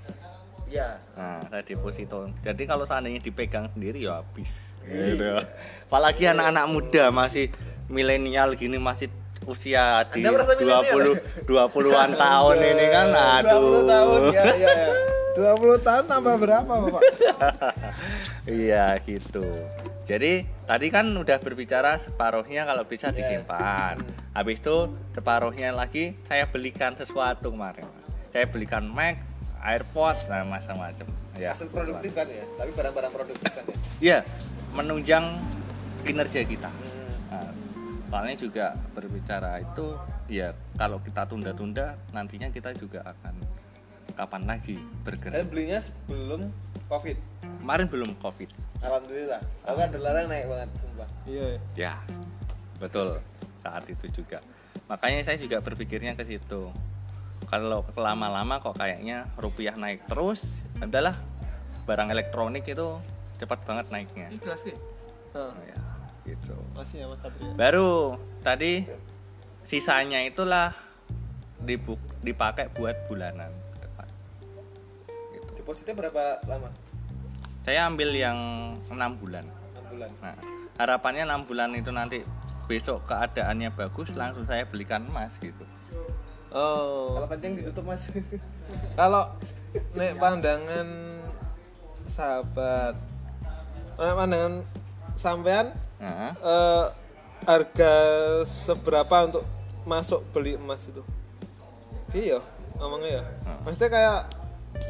ya 0.70 1.02
Nah, 1.18 1.42
saya 1.50 1.66
deposito. 1.66 2.30
Jadi 2.46 2.62
kalau 2.70 2.86
seandainya 2.86 3.18
dipegang 3.18 3.66
sendiri 3.74 4.06
ya 4.06 4.22
habis. 4.22 4.69
Gitu. 4.90 5.30
Apalagi 5.86 6.24
anak-anak 6.26 6.66
muda 6.66 7.04
masih 7.14 7.50
milenial 7.90 8.54
gini 8.54 8.78
masih 8.78 9.10
usia 9.46 10.06
di 10.14 10.22
Anda 10.22 10.30
merasa 10.34 10.52
milenial? 10.54 11.16
20 11.46 11.48
20-an 11.48 12.10
tahun 12.14 12.56
ini 12.58 12.86
kan 12.90 13.06
aduh. 13.10 13.86
20 13.86 13.90
tahun 13.90 14.20
ya 14.30 14.44
ya, 14.54 14.70
ya. 14.70 14.94
20 15.54 15.86
tahun 15.86 16.04
tambah 16.06 16.34
berapa 16.38 16.72
bapak 16.86 17.02
Iya 18.66 18.98
gitu. 19.06 19.46
Jadi 20.06 20.42
tadi 20.66 20.86
kan 20.90 21.06
udah 21.06 21.38
berbicara 21.38 21.94
separuhnya 22.02 22.66
kalau 22.66 22.82
bisa 22.82 23.14
disimpan. 23.14 23.94
Habis 24.34 24.58
itu 24.58 24.90
separuhnya 25.14 25.70
lagi 25.70 26.18
saya 26.26 26.50
belikan 26.50 26.98
sesuatu 26.98 27.54
kemarin. 27.54 27.86
Saya 28.30 28.46
belikan 28.50 28.86
Mac, 28.86 29.22
AirPods, 29.62 30.26
nah 30.26 30.42
macam-macam. 30.42 31.06
Ya. 31.38 31.54
Aset 31.56 31.70
produktif 31.72 32.12
kan 32.12 32.26
ya 32.28 32.44
tapi 32.58 32.70
barang-barang 32.76 33.12
produktif 33.16 33.48
kan 33.48 33.64
ya 33.64 33.76
Iya, 34.00 34.18
menunjang 34.74 35.36
kinerja 36.06 36.40
kita. 36.46 36.70
Hmm. 36.70 37.10
Nah, 37.30 37.50
soalnya 38.10 38.36
juga 38.38 38.66
berbicara 38.94 39.60
itu 39.60 39.94
ya 40.30 40.54
kalau 40.78 41.02
kita 41.02 41.26
tunda-tunda 41.26 41.98
nantinya 42.14 42.48
kita 42.48 42.70
juga 42.74 43.02
akan 43.02 43.34
kapan 44.14 44.42
lagi 44.46 44.76
dan 44.78 45.02
bergerak. 45.06 45.46
belinya 45.48 45.78
sebelum 45.80 46.50
covid 46.86 47.16
Kemarin 47.60 47.86
belum 47.88 48.10
covid. 48.18 48.50
alhamdulillah 48.80 49.40
aku 49.66 49.76
kan 49.76 49.88
dolarnya 49.92 50.24
naik 50.26 50.46
banget 50.48 50.68
sumpah 50.80 51.08
iya 51.28 51.46
Ya, 51.76 51.94
betul 52.80 53.20
saat 53.60 53.84
itu 53.92 54.08
juga. 54.10 54.40
Makanya 54.88 55.22
saya 55.22 55.36
juga 55.36 55.60
berpikirnya 55.60 56.16
ke 56.16 56.24
situ. 56.24 56.72
Kalau 57.46 57.84
lama-lama 57.94 58.58
kok 58.58 58.78
kayaknya 58.78 59.26
rupiah 59.36 59.74
naik 59.76 60.06
terus, 60.08 60.42
adalah 60.80 61.14
barang 61.84 62.08
elektronik 62.10 62.64
itu 62.64 62.98
cepat 63.40 63.58
banget 63.64 63.86
naiknya. 63.88 64.28
jelas 64.36 64.60
sih 64.60 64.76
Nah, 65.30 65.54
Ya, 65.62 65.78
gitu. 66.26 66.52
masih 66.74 66.96
ya 67.00 67.06
mas 67.06 67.18
Satria 67.18 67.54
Baru 67.54 68.14
tadi 68.40 68.82
sisanya 69.64 70.20
itulah 70.20 70.74
dibuk, 71.58 71.96
dipakai 72.20 72.66
buat 72.68 72.96
bulanan 73.06 73.48
ke 73.70 73.78
depan. 73.80 74.06
Gitu. 75.30 75.50
depositnya 75.56 75.94
berapa 75.96 76.24
lama 76.44 76.68
Saya 77.60 77.86
ambil 77.86 78.10
yang 78.10 78.38
enam 78.88 79.14
bulan. 79.16 79.44
6 79.44 79.92
bulan 79.92 80.10
Nah, 80.18 80.34
harapannya 80.76 81.22
enam 81.24 81.44
bulan 81.44 81.70
itu 81.72 81.90
nanti 81.90 82.24
besok 82.64 83.02
keadaannya 83.04 83.70
bagus 83.70 84.10
langsung 84.12 84.44
saya 84.44 84.62
belikan 84.62 85.02
emas 85.04 85.34
gitu. 85.38 85.62
oh 86.50 87.14
kalau 87.14 87.28
kencing 87.28 87.52
ditutup 87.56 87.82
mas 87.84 88.06
kalau 88.98 89.30
nek 89.92 90.14
pandangan 90.16 90.88
sahabat 92.04 92.94
pandangan 94.00 94.54
sampean 95.12 95.66
Nah, 96.00 96.32
eh, 96.32 96.84
harga 97.42 97.92
seberapa 98.42 99.16
untuk 99.22 99.44
masuk 99.82 100.24
beli 100.32 100.56
emas 100.56 100.88
itu? 100.88 101.04
Iya 102.10 102.40
ngomongnya 102.74 103.20
ya. 103.20 103.22
Maksudnya 103.60 103.90
kayak 103.90 104.18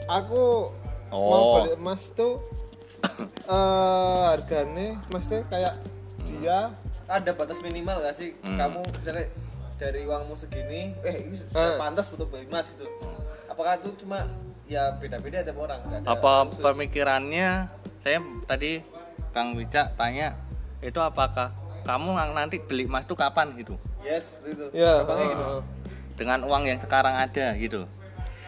aku 0.07 0.71
mau 1.11 1.19
Oh. 1.43 1.55
beli 1.59 1.75
emas 1.75 2.15
tuh 2.15 2.39
eh 3.51 4.21
harganya 4.29 5.03
maksudnya 5.09 5.43
kayak 5.47 5.75
dia 6.23 6.71
ada 7.07 7.31
batas 7.33 7.59
minimal 7.59 7.99
gak 7.99 8.15
sih? 8.15 8.39
Hmm. 8.41 8.55
kamu 8.55 8.79
misalnya 8.87 9.27
dari 9.75 10.07
uangmu 10.07 10.35
segini 10.35 10.95
eh 11.03 11.27
ini 11.27 11.35
Eh. 11.35 11.43
sudah 11.51 11.75
pantas 11.75 12.07
untuk 12.09 12.31
beli 12.31 12.47
emas 12.47 12.71
gitu. 12.71 12.87
Apakah 13.47 13.83
itu 13.83 13.91
cuma 13.99 14.31
ya 14.65 14.95
beda-beda 14.95 15.43
tiap 15.43 15.59
orang 15.59 15.83
ada 15.83 16.07
apa 16.07 16.47
khusus. 16.47 16.63
pemikirannya? 16.63 17.67
Saya 18.01 18.19
tadi 18.47 18.79
Kang 19.31 19.55
Wicak 19.55 19.95
tanya 19.95 20.37
itu 20.81 20.97
apakah 20.99 21.53
kamu 21.85 22.17
nanti 22.33 22.61
beli 22.61 22.89
emas 22.89 23.05
itu 23.05 23.15
kapan? 23.17 23.53
Gitu. 23.57 23.77
Yes 24.01 24.41
begitu 24.41 24.73
ya 24.73 25.05
Gampangnya 25.05 25.27
gitu. 25.29 25.45
heeh. 25.45 25.63
dengan 26.17 26.39
uang 26.45 26.63
yang 26.69 26.79
sekarang 26.81 27.15
ada 27.17 27.57
gitu. 27.57 27.85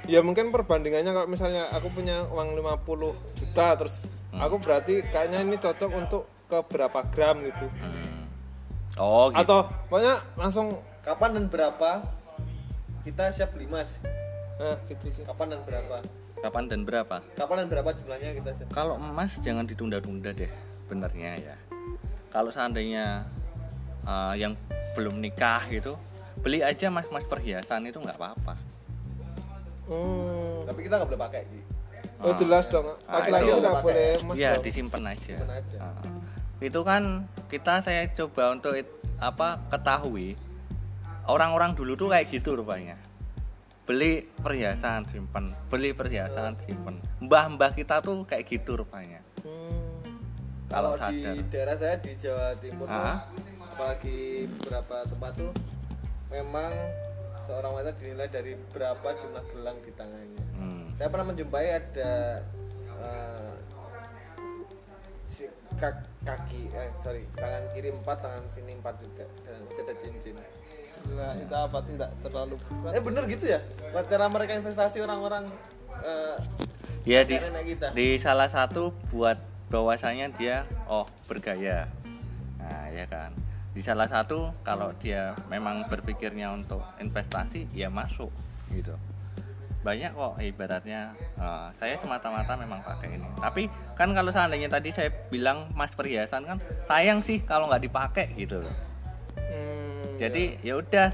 Ya 0.08 0.18
mungkin 0.24 0.50
perbandingannya 0.50 1.14
kalau 1.14 1.28
misalnya 1.30 1.70
aku 1.70 1.88
punya 1.94 2.26
uang 2.26 2.58
50 2.58 3.38
juta 3.38 3.66
terus 3.78 4.02
aku 4.34 4.58
berarti 4.58 5.04
kayaknya 5.12 5.44
ini 5.46 5.56
cocok 5.60 5.90
untuk 5.92 6.26
ke 6.50 6.58
berapa 6.68 7.00
gram 7.14 7.40
gitu. 7.44 7.66
Oh 9.00 9.32
gitu. 9.32 9.40
Atau 9.40 9.70
pokoknya 9.88 10.20
langsung 10.36 10.76
kapan 11.00 11.38
dan 11.38 11.44
berapa 11.48 12.04
kita 13.08 13.32
siap 13.32 13.56
beli 13.56 13.64
emas? 13.70 13.96
Nah 14.60 14.76
gitu 14.90 15.08
sih. 15.08 15.24
Kapan 15.24 15.56
dan 15.56 15.60
berapa 15.64 16.04
kapan 16.42 16.64
dan 16.66 16.80
berapa 16.82 17.16
kapan 17.32 17.56
dan 17.62 17.66
berapa 17.70 17.90
jumlahnya 17.94 18.30
kita 18.36 18.50
siap 18.52 18.68
kalau 18.70 18.98
emas 18.98 19.38
jangan 19.38 19.62
ditunda-tunda 19.62 20.30
deh 20.30 20.50
benernya 20.86 21.38
ya 21.38 21.56
kalau 22.28 22.50
seandainya 22.50 23.22
uh, 24.02 24.34
yang 24.34 24.58
belum 24.92 25.18
nikah 25.18 25.62
gitu 25.70 25.94
beli 26.42 26.60
aja 26.60 26.90
mas-mas 26.90 27.22
perhiasan 27.24 27.86
itu 27.86 27.96
nggak 27.96 28.18
apa-apa 28.18 28.54
hmm. 29.88 30.66
tapi 30.66 30.80
kita 30.82 30.94
nggak 30.98 31.08
boleh 31.08 31.22
pakai 31.22 31.40
Ji. 31.46 31.60
oh 32.20 32.34
jelas 32.34 32.64
dong 32.66 32.86
Ah, 33.06 33.20
laki-laki 33.20 33.46
itu. 33.46 33.56
tidak 33.58 33.74
boleh 33.80 34.08
emas 34.18 34.34
ya 34.34 34.50
dong. 34.52 34.62
disimpan 34.62 35.02
aja. 35.08 35.34
Simpen 35.38 35.50
aja. 35.50 35.76
Ah. 35.78 36.02
itu 36.62 36.80
kan 36.82 37.02
kita 37.46 37.82
saya 37.82 38.02
coba 38.14 38.54
untuk 38.54 38.74
it- 38.74 38.94
apa 39.18 39.58
ketahui 39.68 40.34
orang-orang 41.26 41.74
dulu 41.74 41.94
tuh 41.94 42.08
kayak 42.10 42.30
gitu 42.30 42.54
rupanya 42.54 42.98
beli 43.82 44.12
perhiasan 44.38 45.02
simpen 45.06 45.50
beli 45.66 45.90
perhiasan 45.90 46.54
simpen 46.60 47.02
mbah-mbah 47.18 47.74
kita 47.74 47.98
tuh 47.98 48.22
kayak 48.22 48.46
gitu 48.46 48.78
rupanya 48.78 49.18
Hmm. 49.42 50.06
kalau 50.70 50.94
kalau 50.94 51.10
di 51.10 51.42
daerah 51.50 51.74
saya 51.74 51.98
di 51.98 52.14
Jawa 52.14 52.54
Timur 52.56 52.86
tuh, 52.86 52.94
Ah. 52.94 53.26
apalagi 53.66 54.46
beberapa 54.48 55.02
tempat 55.02 55.32
tuh 55.34 55.52
memang 56.28 56.70
seorang 57.36 57.74
wanita 57.74 57.92
dinilai 57.98 58.30
dari 58.30 58.54
berapa 58.70 59.02
jumlah 59.12 59.44
gelang 59.50 59.78
di 59.82 59.90
tangannya 59.92 60.44
Hmm. 60.54 60.94
saya 60.94 61.10
pernah 61.10 61.26
menjumpai 61.28 61.66
ada 61.72 62.12
eh, 63.02 63.54
si 65.26 65.42
kak- 65.74 66.06
kaki 66.22 66.70
eh 66.70 66.86
sorry 67.02 67.26
tangan 67.34 67.66
kiri 67.72 67.90
empat 67.90 68.20
tangan 68.20 68.44
sini 68.46 68.78
empat 68.78 68.94
juga 69.00 69.26
dan 69.42 69.58
ada 69.58 69.94
cincin 69.98 70.38
Nah, 71.10 71.34
itu 71.36 71.54
apa? 71.54 71.78
Tidak 71.82 72.10
terlalu 72.22 72.54
berat? 72.70 72.92
eh 72.94 73.02
bener 73.02 73.22
gitu 73.26 73.44
ya? 73.50 73.60
Cara 74.06 74.26
mereka 74.30 74.52
investasi 74.56 75.02
orang-orang 75.02 75.44
eh, 76.02 76.36
ya 77.02 77.20
di 77.26 77.36
kita. 77.38 77.90
di 77.92 78.16
salah 78.16 78.46
satu 78.46 78.94
buat 79.10 79.38
bahwasanya 79.68 80.30
dia 80.32 80.68
oh 80.86 81.04
bergaya. 81.26 81.90
Nah 82.62 82.88
ya 82.94 83.04
kan? 83.10 83.34
Di 83.72 83.80
salah 83.80 84.06
satu 84.06 84.52
kalau 84.62 84.92
dia 85.00 85.32
memang 85.48 85.88
berpikirnya 85.88 86.52
untuk 86.52 86.84
investasi 87.00 87.72
ya 87.72 87.88
masuk 87.88 88.30
gitu. 88.70 88.94
Banyak 89.82 90.14
kok 90.14 90.38
ibaratnya 90.38 91.16
eh, 91.40 91.68
saya 91.80 91.98
semata-mata 91.98 92.54
memang 92.54 92.78
pakai 92.86 93.18
ini. 93.18 93.28
Tapi 93.40 93.66
kan 93.98 94.14
kalau 94.14 94.30
seandainya 94.30 94.70
tadi 94.70 94.94
saya 94.94 95.10
bilang 95.28 95.72
mas 95.74 95.92
perhiasan 95.96 96.46
kan 96.46 96.58
sayang 96.86 97.20
sih 97.24 97.42
kalau 97.42 97.66
nggak 97.66 97.82
dipakai 97.88 98.30
gitu 98.38 98.62
loh 98.62 98.91
jadi 100.22 100.54
ya 100.62 100.78
udah 100.78 101.10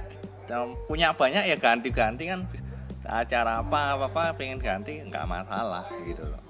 punya 0.84 1.16
banyak 1.16 1.48
ya 1.48 1.56
ganti-ganti 1.56 2.28
kan. 2.28 2.44
Acara 3.08 3.64
apa 3.64 3.96
apa 3.96 4.04
apa 4.12 4.22
pengen 4.36 4.60
ganti 4.60 5.00
nggak 5.00 5.24
masalah 5.24 5.88
gitu 6.04 6.28
loh. 6.28 6.44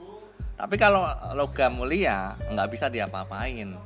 Tapi 0.59 0.75
kalau 0.75 1.07
logam 1.39 1.79
mulia 1.79 2.35
nggak 2.51 2.69
bisa 2.75 2.91
diapa-apain. 2.91 3.79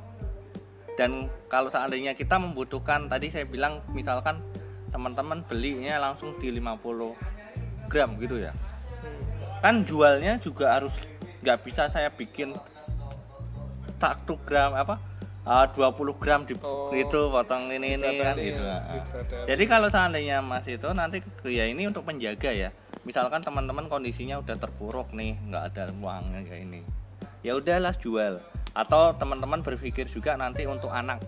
Dan 0.97 1.29
kalau 1.45 1.69
seandainya 1.69 2.17
kita 2.17 2.41
membutuhkan 2.41 3.05
tadi 3.05 3.29
saya 3.29 3.45
bilang 3.45 3.85
misalkan 3.93 4.41
teman-teman 4.89 5.45
belinya 5.45 6.01
langsung 6.01 6.33
di 6.41 6.49
50 6.49 7.89
gram 7.89 8.09
gitu 8.17 8.41
ya. 8.41 8.53
Kan 9.61 9.85
jualnya 9.85 10.41
juga 10.41 10.81
harus 10.81 10.93
nggak 11.45 11.59
bisa 11.61 11.93
saya 11.93 12.09
bikin 12.09 12.57
satu 14.01 14.35
gram 14.43 14.73
apa 14.73 14.97
ah, 15.43 15.67
20 15.67 16.15
gram 16.15 16.47
di 16.47 16.55
Oh. 16.63 16.91
itu 16.95 17.19
potong 17.27 17.67
ini 17.67 17.99
ini 17.99 18.09
kan 18.21 18.35
gitu. 18.39 18.63
ya, 18.63 18.79
jadi 19.43 19.63
kalau 19.67 19.91
seandainya 19.91 20.39
mas 20.39 20.63
itu 20.67 20.87
nanti 20.95 21.19
ya 21.43 21.67
ini 21.67 21.87
untuk 21.87 22.07
menjaga 22.07 22.51
ya. 22.51 22.69
Misalkan 23.03 23.43
teman-teman 23.43 23.91
kondisinya 23.91 24.39
udah 24.39 24.55
terpuruk 24.55 25.11
nih 25.11 25.35
nggak 25.51 25.63
ada 25.75 25.91
uangnya 25.91 26.47
kayak 26.47 26.61
ini. 26.63 26.81
Ya 27.43 27.59
udahlah 27.59 27.91
jual. 27.99 28.39
Atau 28.71 29.11
teman-teman 29.19 29.59
berpikir 29.59 30.07
juga 30.07 30.39
nanti 30.39 30.63
untuk 30.63 30.87
anak. 30.87 31.19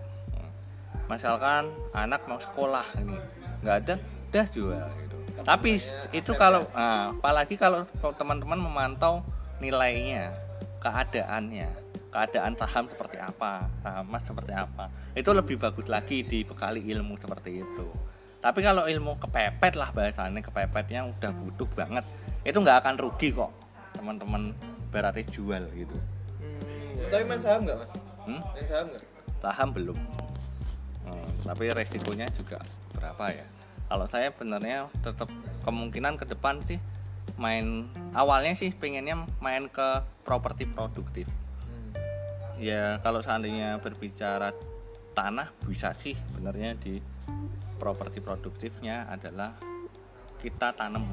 Misalkan 1.06 1.68
anak 1.92 2.24
mau 2.24 2.40
sekolah 2.40 2.86
ini 2.98 3.20
nggak 3.60 3.76
ada 3.84 3.94
udah 4.32 4.46
jual 4.48 4.86
gitu. 5.04 5.16
Tapi 5.44 5.70
itu 6.16 6.32
kalau 6.34 6.64
ah, 6.72 7.12
apalagi 7.12 7.60
kalau 7.60 7.84
teman-teman 8.16 8.56
memantau 8.56 9.20
nilainya 9.60 10.32
keadaannya 10.80 11.68
keadaan 12.16 12.56
saham 12.56 12.88
seperti 12.88 13.20
apa 13.20 13.68
saham 13.84 14.08
emas 14.08 14.24
seperti 14.24 14.56
apa. 14.56 14.88
Itu 15.12 15.36
lebih 15.36 15.60
bagus 15.60 15.84
lagi 15.84 16.24
dibekali 16.24 16.80
ilmu 16.80 17.20
seperti 17.20 17.60
itu. 17.60 17.86
Tapi 18.40 18.64
kalau 18.64 18.88
ilmu 18.88 19.20
kepepet 19.20 19.76
lah 19.76 19.92
bahasanya 19.92 20.40
kepepetnya 20.40 21.04
udah 21.04 21.30
butuh 21.44 21.68
banget 21.76 22.08
itu 22.40 22.56
nggak 22.56 22.80
akan 22.80 22.94
rugi 22.96 23.36
kok 23.36 23.52
teman-teman. 23.92 24.56
Berarti 24.88 25.28
jual 25.28 25.60
gitu. 25.76 25.92
Hmm, 26.40 27.12
tapi 27.12 27.24
main 27.28 27.40
saham 27.44 27.68
nggak 27.68 27.76
mas? 27.84 27.92
Hmm? 28.24 28.40
main 28.40 28.64
saham 28.64 28.86
nggak? 28.88 29.04
Saham 29.44 29.68
belum. 29.76 29.98
Hmm, 31.04 31.28
tapi 31.44 31.64
resikonya 31.68 32.32
juga 32.32 32.64
berapa 32.96 33.24
ya? 33.28 33.44
Kalau 33.92 34.06
saya 34.08 34.32
benernya 34.32 34.88
tetap 35.04 35.28
kemungkinan 35.68 36.16
ke 36.16 36.24
depan 36.24 36.64
sih 36.64 36.80
main 37.36 37.92
awalnya 38.16 38.56
sih 38.56 38.72
pengennya 38.72 39.28
main 39.44 39.68
ke 39.68 40.00
properti 40.24 40.64
produktif. 40.64 41.28
Ya 42.56 42.96
kalau 43.00 43.20
seandainya 43.20 43.76
berbicara 43.78 44.52
tanah 45.12 45.48
bisa 45.64 45.92
sih 45.96 46.16
benernya 46.32 46.76
di 46.76 47.00
properti 47.76 48.20
produktifnya 48.20 49.04
adalah 49.06 49.52
kita 50.36 50.72
tanam 50.72 51.04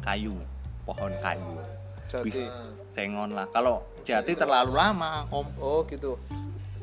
kayu 0.00 0.36
pohon 0.84 1.12
kayu 1.20 1.60
Jati. 2.08 2.28
Bisa 2.28 2.44
sengon 2.92 3.32
lah 3.32 3.48
kalau 3.48 3.80
jati 4.04 4.36
terlalu 4.36 4.76
lama 4.76 5.24
om 5.32 5.48
Oh 5.56 5.80
gitu. 5.88 6.20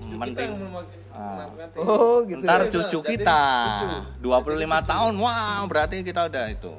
mending 0.10 0.58
Ah. 1.14 1.46
melakukan 1.46 1.68
Oh 1.78 2.26
gitu. 2.26 2.42
ntar 2.42 2.66
ya. 2.66 2.72
cucu 2.72 3.00
kita 3.14 3.42
cucu. 3.78 4.26
25 4.26 4.90
tahun 4.90 5.14
wah 5.20 5.62
berarti 5.66 6.02
kita 6.02 6.26
udah 6.26 6.46
itu 6.50 6.74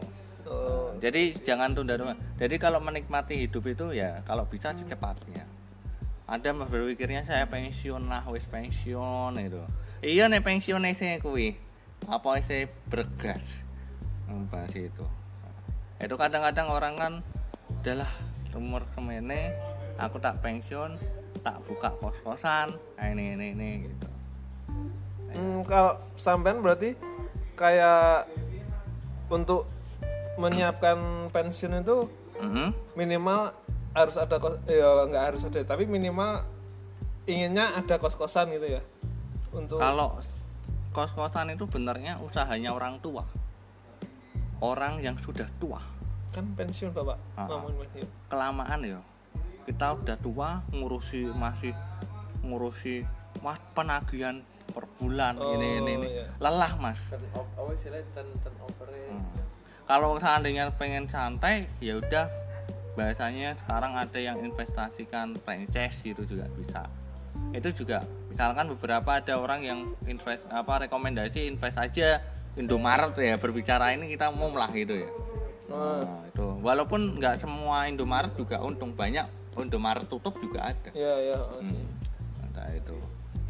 Oh. 0.50 0.90
jadi 0.98 1.30
jangan 1.38 1.70
tunda-tunda 1.70 2.18
jadi 2.34 2.58
kalau 2.58 2.82
menikmati 2.82 3.38
hidup 3.38 3.62
itu 3.70 3.94
ya 3.94 4.18
kalau 4.26 4.42
bisa 4.42 4.74
secepatnya 4.74 5.46
ada 6.30 6.54
mah 6.54 6.70
berpikirnya 6.70 7.26
saya 7.26 7.50
pensiun 7.50 8.06
lah 8.06 8.22
wis 8.30 8.46
pensiun 8.46 9.34
itu 9.42 9.58
iya 10.00 10.30
nih 10.30 10.40
pensiun 10.40 10.86
saya 10.94 11.18
kuwi. 11.20 11.58
Apa 12.08 12.40
saya 12.40 12.70
bergas? 12.88 13.66
Bahas 14.48 14.72
itu. 14.72 15.04
Itu 16.00 16.14
kadang-kadang 16.16 16.72
orang 16.72 16.94
kan 16.96 17.12
udahlah 17.68 18.08
umur 18.56 18.88
semene 18.96 19.52
aku 20.00 20.16
tak 20.16 20.40
pensiun 20.40 20.96
tak 21.44 21.60
buka 21.68 21.92
kos-kosan. 22.00 22.72
Nah, 22.96 23.06
ini 23.12 23.36
ini 23.36 23.46
ini 23.52 23.70
gitu. 23.84 24.08
Hmm, 25.36 25.60
kalau 25.68 26.00
sampean 26.16 26.64
berarti 26.64 26.96
kayak 27.54 28.24
untuk 29.28 29.68
menyiapkan 30.40 31.28
pensiun 31.28 31.84
itu 31.84 32.08
Mhm. 32.40 32.96
minimal 32.96 33.52
harus 33.90 34.16
ada 34.16 34.36
kos 34.38 34.54
ya 34.64 35.06
nggak 35.06 35.24
harus 35.32 35.42
ada 35.42 35.60
tapi 35.64 35.82
minimal 35.84 36.46
inginnya 37.26 37.74
ada 37.74 37.98
kos-kosan 37.98 38.50
gitu 38.50 38.78
ya 38.78 38.82
untuk 39.50 39.78
Kalau 39.78 40.18
kos-kosan 40.90 41.50
itu 41.50 41.66
benernya 41.66 42.18
usahanya 42.18 42.70
orang 42.70 42.98
tua. 42.98 43.22
Orang 44.60 45.00
yang 45.00 45.16
sudah 45.16 45.48
tua, 45.56 45.80
kan 46.30 46.44
pensiun 46.52 46.92
bapak 46.92 47.16
Ah. 47.32 47.48
kelamaan 48.28 48.80
ya. 48.84 49.00
Kita 49.64 49.96
udah 49.96 50.16
tua 50.20 50.60
ngurusi 50.68 51.32
masih 51.32 51.72
ngurusi 52.44 53.02
mas 53.40 53.56
penagihan 53.72 54.44
per 54.70 54.84
bulan 55.00 55.40
Oh, 55.40 55.56
ini 55.56 55.80
ini 55.80 55.90
ini. 55.96 56.08
iya. 56.12 56.26
Lelah, 56.38 56.76
Mas. 56.76 57.00
turn 57.10 58.28
turn 58.44 58.54
Hmm. 59.10 59.24
Kalau 59.88 60.14
seandainya 60.20 60.70
pengen 60.76 61.08
santai, 61.08 61.66
ya 61.80 61.96
udah 61.98 62.28
bahasanya 62.98 63.54
sekarang 63.62 63.92
ada 63.94 64.18
yang 64.18 64.38
investasikan 64.42 65.36
franchise 65.42 65.98
gitu 66.02 66.22
juga 66.26 66.46
bisa. 66.54 66.82
Itu 67.54 67.70
juga 67.74 68.02
misalkan 68.30 68.70
beberapa 68.74 69.18
ada 69.18 69.34
orang 69.38 69.60
yang 69.62 69.80
invest 70.06 70.42
apa 70.50 70.86
rekomendasi 70.86 71.50
invest 71.50 71.78
aja 71.78 72.22
Indomaret 72.58 73.14
ya 73.14 73.38
berbicara 73.38 73.94
ini 73.94 74.10
kita 74.10 74.30
umum 74.30 74.54
lah 74.58 74.70
gitu 74.74 74.98
ya. 74.98 75.10
Ah. 75.70 76.02
Nah, 76.02 76.22
itu 76.26 76.46
walaupun 76.60 77.18
nggak 77.18 77.38
semua 77.42 77.86
Indomaret 77.86 78.34
juga 78.34 78.58
untung 78.62 78.90
banyak 78.90 79.26
Indomaret 79.54 80.06
tutup 80.10 80.34
juga 80.42 80.74
ada. 80.74 80.90
ya 80.94 81.14
ya 81.20 81.38
sih. 81.62 81.78
Nah, 82.50 82.68
itu. 82.74 82.96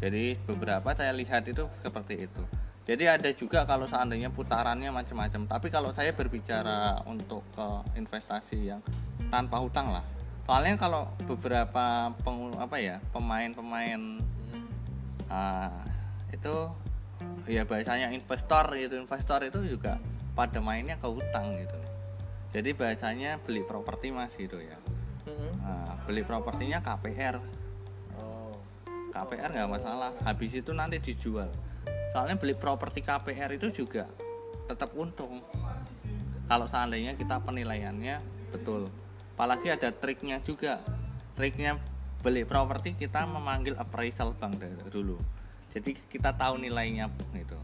Jadi 0.01 0.33
beberapa 0.49 0.89
saya 0.97 1.13
lihat 1.13 1.45
itu 1.45 1.65
seperti 1.81 2.25
itu. 2.25 2.43
Jadi 2.81 3.13
ada 3.13 3.29
juga 3.37 3.61
kalau 3.69 3.85
seandainya 3.85 4.33
putarannya 4.33 4.89
macam-macam. 4.89 5.45
Tapi 5.45 5.67
kalau 5.69 5.93
saya 5.93 6.17
berbicara 6.17 7.05
untuk 7.05 7.45
ke 7.53 7.67
investasi 7.93 8.73
yang 8.73 8.81
tanpa 9.29 9.61
hutang 9.61 9.93
lah. 9.93 10.01
Soalnya 10.49 10.73
kalau 10.81 11.05
beberapa 11.29 12.09
pengu- 12.25 12.57
apa 12.57 12.81
ya 12.81 12.97
pemain-pemain 13.13 14.17
ah, 15.29 15.85
itu 16.33 16.55
ya 17.45 17.69
bahasanya 17.69 18.09
investor 18.09 18.73
itu 18.73 18.97
investor 18.97 19.45
itu 19.45 19.77
juga 19.77 20.01
pada 20.33 20.57
mainnya 20.57 20.97
ke 20.97 21.05
hutang 21.05 21.53
gitu. 21.61 21.77
Jadi 22.51 22.73
bahasanya 22.73 23.37
beli 23.45 23.61
properti 23.61 24.09
mas 24.09 24.33
gitu 24.33 24.57
ya. 24.57 24.75
Nah, 25.61 26.01
beli 26.09 26.25
propertinya 26.25 26.81
KPR 26.81 27.37
oh. 28.17 28.57
KPR 29.13 29.53
nggak 29.53 29.69
masalah. 29.69 30.11
Habis 30.25 30.59
itu 30.59 30.73
nanti 30.73 30.97
dijual 30.97 31.47
soalnya 32.11 32.35
beli 32.35 32.53
properti 32.55 32.99
KPR 32.99 33.55
itu 33.55 33.71
juga 33.83 34.07
tetap 34.67 34.91
untung. 34.95 35.43
Kalau 36.47 36.67
seandainya 36.67 37.15
kita 37.15 37.39
penilaiannya 37.43 38.19
betul. 38.51 38.91
Apalagi 39.35 39.71
ada 39.71 39.89
triknya 39.95 40.43
juga. 40.43 40.83
Triknya 41.39 41.79
beli 42.21 42.43
properti 42.45 42.93
kita 42.93 43.25
memanggil 43.25 43.79
appraisal 43.79 44.35
bank 44.35 44.59
dulu. 44.91 45.17
Jadi 45.71 45.95
kita 46.11 46.35
tahu 46.35 46.59
nilainya 46.59 47.07
gitu. 47.33 47.57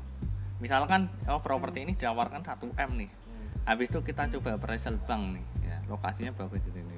Misalkan 0.64 1.12
oh 1.28 1.44
properti 1.44 1.84
ini 1.84 1.94
ditawarkan 1.94 2.42
1 2.42 2.64
m 2.74 2.92
nih. 2.98 3.12
Habis 3.68 3.92
itu 3.92 4.00
kita 4.02 4.32
coba 4.40 4.56
appraisal 4.58 4.96
bank 5.04 5.38
nih 5.38 5.46
ya. 5.68 5.78
Lokasinya 5.92 6.32
berapa 6.32 6.56
di 6.56 6.72
sini? 6.72 6.96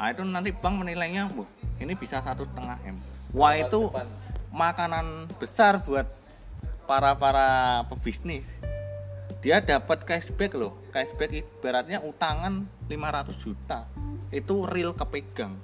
Nah 0.00 0.08
itu 0.10 0.24
nanti 0.24 0.50
bank 0.56 0.74
menilainya 0.82 1.28
wah 1.36 1.48
ini 1.78 1.92
bisa 1.94 2.24
satu 2.24 2.48
setengah 2.48 2.80
m. 2.88 2.96
Wah 3.36 3.54
itu 3.54 3.92
makanan 4.48 5.28
besar 5.36 5.84
buat 5.84 6.17
para 6.88 7.12
para 7.20 7.46
pebisnis 7.92 8.48
dia 9.38 9.62
dapat 9.62 10.02
cashback 10.02 10.56
loh. 10.58 10.74
Cashback 10.90 11.30
ibaratnya 11.30 12.02
utangan 12.02 12.66
500 12.90 13.38
juta. 13.38 13.86
Itu 14.34 14.66
real 14.66 14.98
kepegang. 14.98 15.54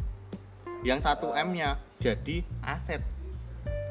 Yang 0.86 1.10
1 1.10 1.34
m 1.34 1.48
nya 1.58 1.82
jadi 1.98 2.46
aset. 2.62 3.02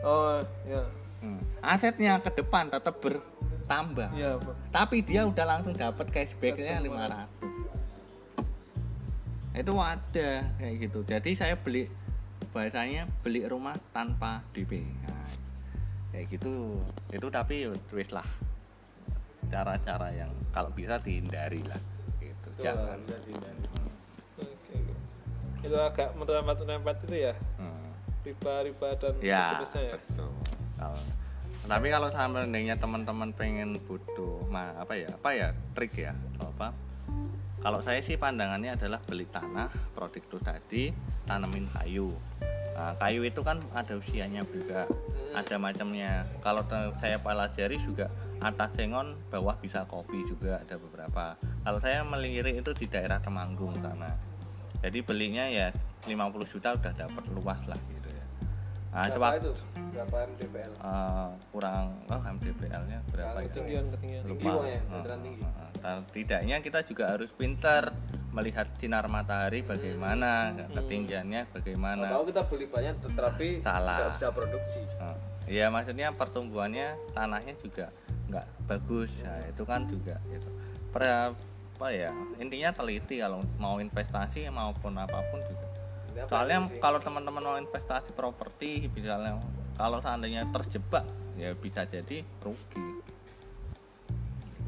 Oh 0.05 0.39
ya 0.63 0.87
Hmm. 1.23 1.39
asetnya 1.63 2.19
ke 2.19 2.27
depan 2.35 2.67
tetap 2.67 2.99
bertambah. 2.99 4.11
Pak. 4.11 4.55
tapi 4.75 4.99
dia 4.99 5.23
udah 5.23 5.55
langsung 5.55 5.71
dapat 5.71 6.11
cashbacknya 6.11 6.83
Cashback 6.83 7.31
500 9.55 9.63
itu 9.63 9.73
ada 9.79 10.29
kayak 10.59 10.75
gitu. 10.83 10.99
Jadi 11.07 11.31
saya 11.31 11.55
beli 11.55 11.87
bahasanya 12.51 13.07
beli 13.23 13.47
rumah 13.47 13.77
tanpa 13.95 14.43
DP 14.51 14.83
nah, 15.05 15.25
kayak 16.13 16.25
gitu. 16.29 16.77
Itu 17.09 17.27
tapi 17.33 17.67
wis 17.91 18.09
lah. 18.13 18.25
Cara-cara 19.49 20.13
yang 20.13 20.31
kalau 20.53 20.69
bisa 20.69 21.01
dihindari 21.01 21.65
lah 21.65 21.81
gitu. 22.21 22.49
Jangan. 22.61 23.01
Betul, 23.03 23.19
dihindari. 23.25 23.61
Oke, 24.37 24.45
oke. 24.77 24.93
itu 25.65 25.75
agak 25.75 26.13
merempat-rempat 26.13 26.95
itu 27.09 27.15
ya? 27.17 27.33
Hmm. 27.57 27.81
riba-riba 28.23 28.95
dan 29.03 29.19
ya 29.19 29.51
seterusnya 29.51 29.81
ya? 29.83 29.95
betul. 29.99 30.31
Kalau 30.79 30.99
tapi 31.63 31.87
kalau 31.87 32.11
seandainya 32.11 32.75
teman-teman 32.75 33.31
pengen 33.31 33.79
butuh 33.87 34.43
ma 34.51 34.75
apa 34.75 34.99
ya 34.99 35.15
apa 35.15 35.29
ya 35.31 35.47
trik 35.71 35.95
ya 35.95 36.11
atau 36.35 36.51
apa 36.51 36.75
kalau 37.63 37.79
saya 37.79 38.03
sih 38.03 38.19
pandangannya 38.19 38.75
adalah 38.75 38.99
beli 39.07 39.23
tanah 39.31 39.71
produk 39.95 40.19
itu 40.19 40.37
tadi 40.43 40.83
tanemin 41.23 41.63
kayu 41.71 42.11
nah, 42.73 42.93
kayu 42.97 43.21
itu 43.21 43.39
kan 43.39 43.61
ada 43.71 43.93
usianya 43.93 44.41
juga 44.45 44.85
ada 45.31 45.55
macamnya. 45.57 46.25
Kalau 46.39 46.61
saya 46.97 47.17
pelajari 47.17 47.77
juga 47.77 48.09
atas 48.39 48.69
sengon 48.73 49.15
bawah 49.29 49.55
bisa 49.55 49.85
kopi 49.85 50.21
juga 50.25 50.59
ada 50.59 50.75
beberapa. 50.75 51.33
Kalau 51.63 51.79
saya 51.79 52.03
melirik 52.03 52.59
itu 52.59 52.71
di 52.75 52.85
daerah 52.85 53.17
Temanggung 53.17 53.73
sana. 53.79 54.13
Jadi 54.79 54.99
belinya 54.99 55.47
ya 55.47 55.71
50 56.03 56.11
juta 56.45 56.75
udah 56.75 56.91
dapat 56.93 57.23
luas 57.31 57.61
lah 57.65 57.79
gitu 57.87 58.09
ya. 58.09 58.25
Nah, 58.91 59.07
berapa 59.07 59.15
coba- 59.15 59.31
itu? 59.39 59.51
Berapa 59.93 60.15
MDPL 60.27 60.71
Eh, 60.73 61.29
kurang 61.49 61.85
oh 62.03 62.21
MDPL-nya 62.21 62.99
berapa 63.07 63.37
ya? 63.37 63.47
ketinggian 63.47 63.85
ketinggian. 63.89 64.23
Tinggi 64.27 64.43
Lupa. 64.43 64.57
uangnya, 64.59 64.75
Eh, 64.75 64.89
beneran 64.91 65.19
tinggi. 65.23 65.43
Eh. 65.83 65.99
Tidaknya 66.09 66.57
kita 66.63 66.81
juga 66.87 67.13
harus 67.13 67.29
pintar 67.35 67.91
melihat 68.33 68.65
sinar 68.81 69.05
matahari 69.05 69.61
bagaimana, 69.61 70.55
ketinggiannya 70.73 71.53
bagaimana. 71.53 72.09
tahu 72.09 72.33
kita 72.33 72.41
beli 72.49 72.65
banyak 72.65 72.95
tetapi 72.97 73.47
Salah. 73.61 73.99
tidak 74.01 74.11
bisa 74.17 74.29
produksi 74.33 74.81
Iya 75.43 75.67
maksudnya 75.67 76.15
pertumbuhannya 76.15 76.95
tanahnya 77.11 77.53
juga 77.59 77.91
nggak 78.31 78.47
bagus, 78.63 79.11
nah, 79.27 79.43
itu 79.43 79.63
kan 79.67 79.83
juga 79.91 80.15
itu. 80.31 80.49
Per, 80.95 81.03
apa 81.03 81.87
ya 81.91 82.15
intinya 82.39 82.71
teliti 82.71 83.19
kalau 83.19 83.43
mau 83.59 83.75
investasi 83.83 84.47
maupun 84.47 84.95
apa 84.95 85.19
pun 85.27 85.43
juga. 85.43 85.67
Soalnya 86.31 86.69
kalau 86.79 87.01
teman-teman 87.03 87.43
mau 87.43 87.57
investasi 87.59 88.15
properti, 88.15 88.87
misalnya 88.87 89.35
kalau 89.75 89.99
seandainya 89.99 90.47
terjebak 90.53 91.03
ya 91.35 91.51
bisa 91.57 91.83
jadi 91.83 92.23
rugi. 92.39 93.03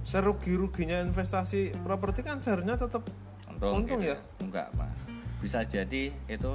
Serugi-ruginya 0.05 1.01
investasi 1.01 1.73
properti 1.81 2.21
kan 2.21 2.37
seharusnya 2.37 2.77
tetap 2.77 3.01
Untung, 3.49 3.81
Untung 3.81 3.99
gitu. 4.03 4.13
ya? 4.13 4.17
Enggak, 4.37 4.69
Mas. 4.77 4.93
Bisa 5.41 5.65
jadi 5.65 6.13
itu 6.29 6.51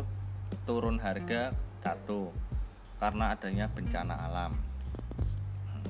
turun 0.62 1.02
harga 1.02 1.50
satu 1.82 2.30
karena 3.02 3.34
adanya 3.34 3.66
bencana 3.66 4.14
alam. 4.14 4.52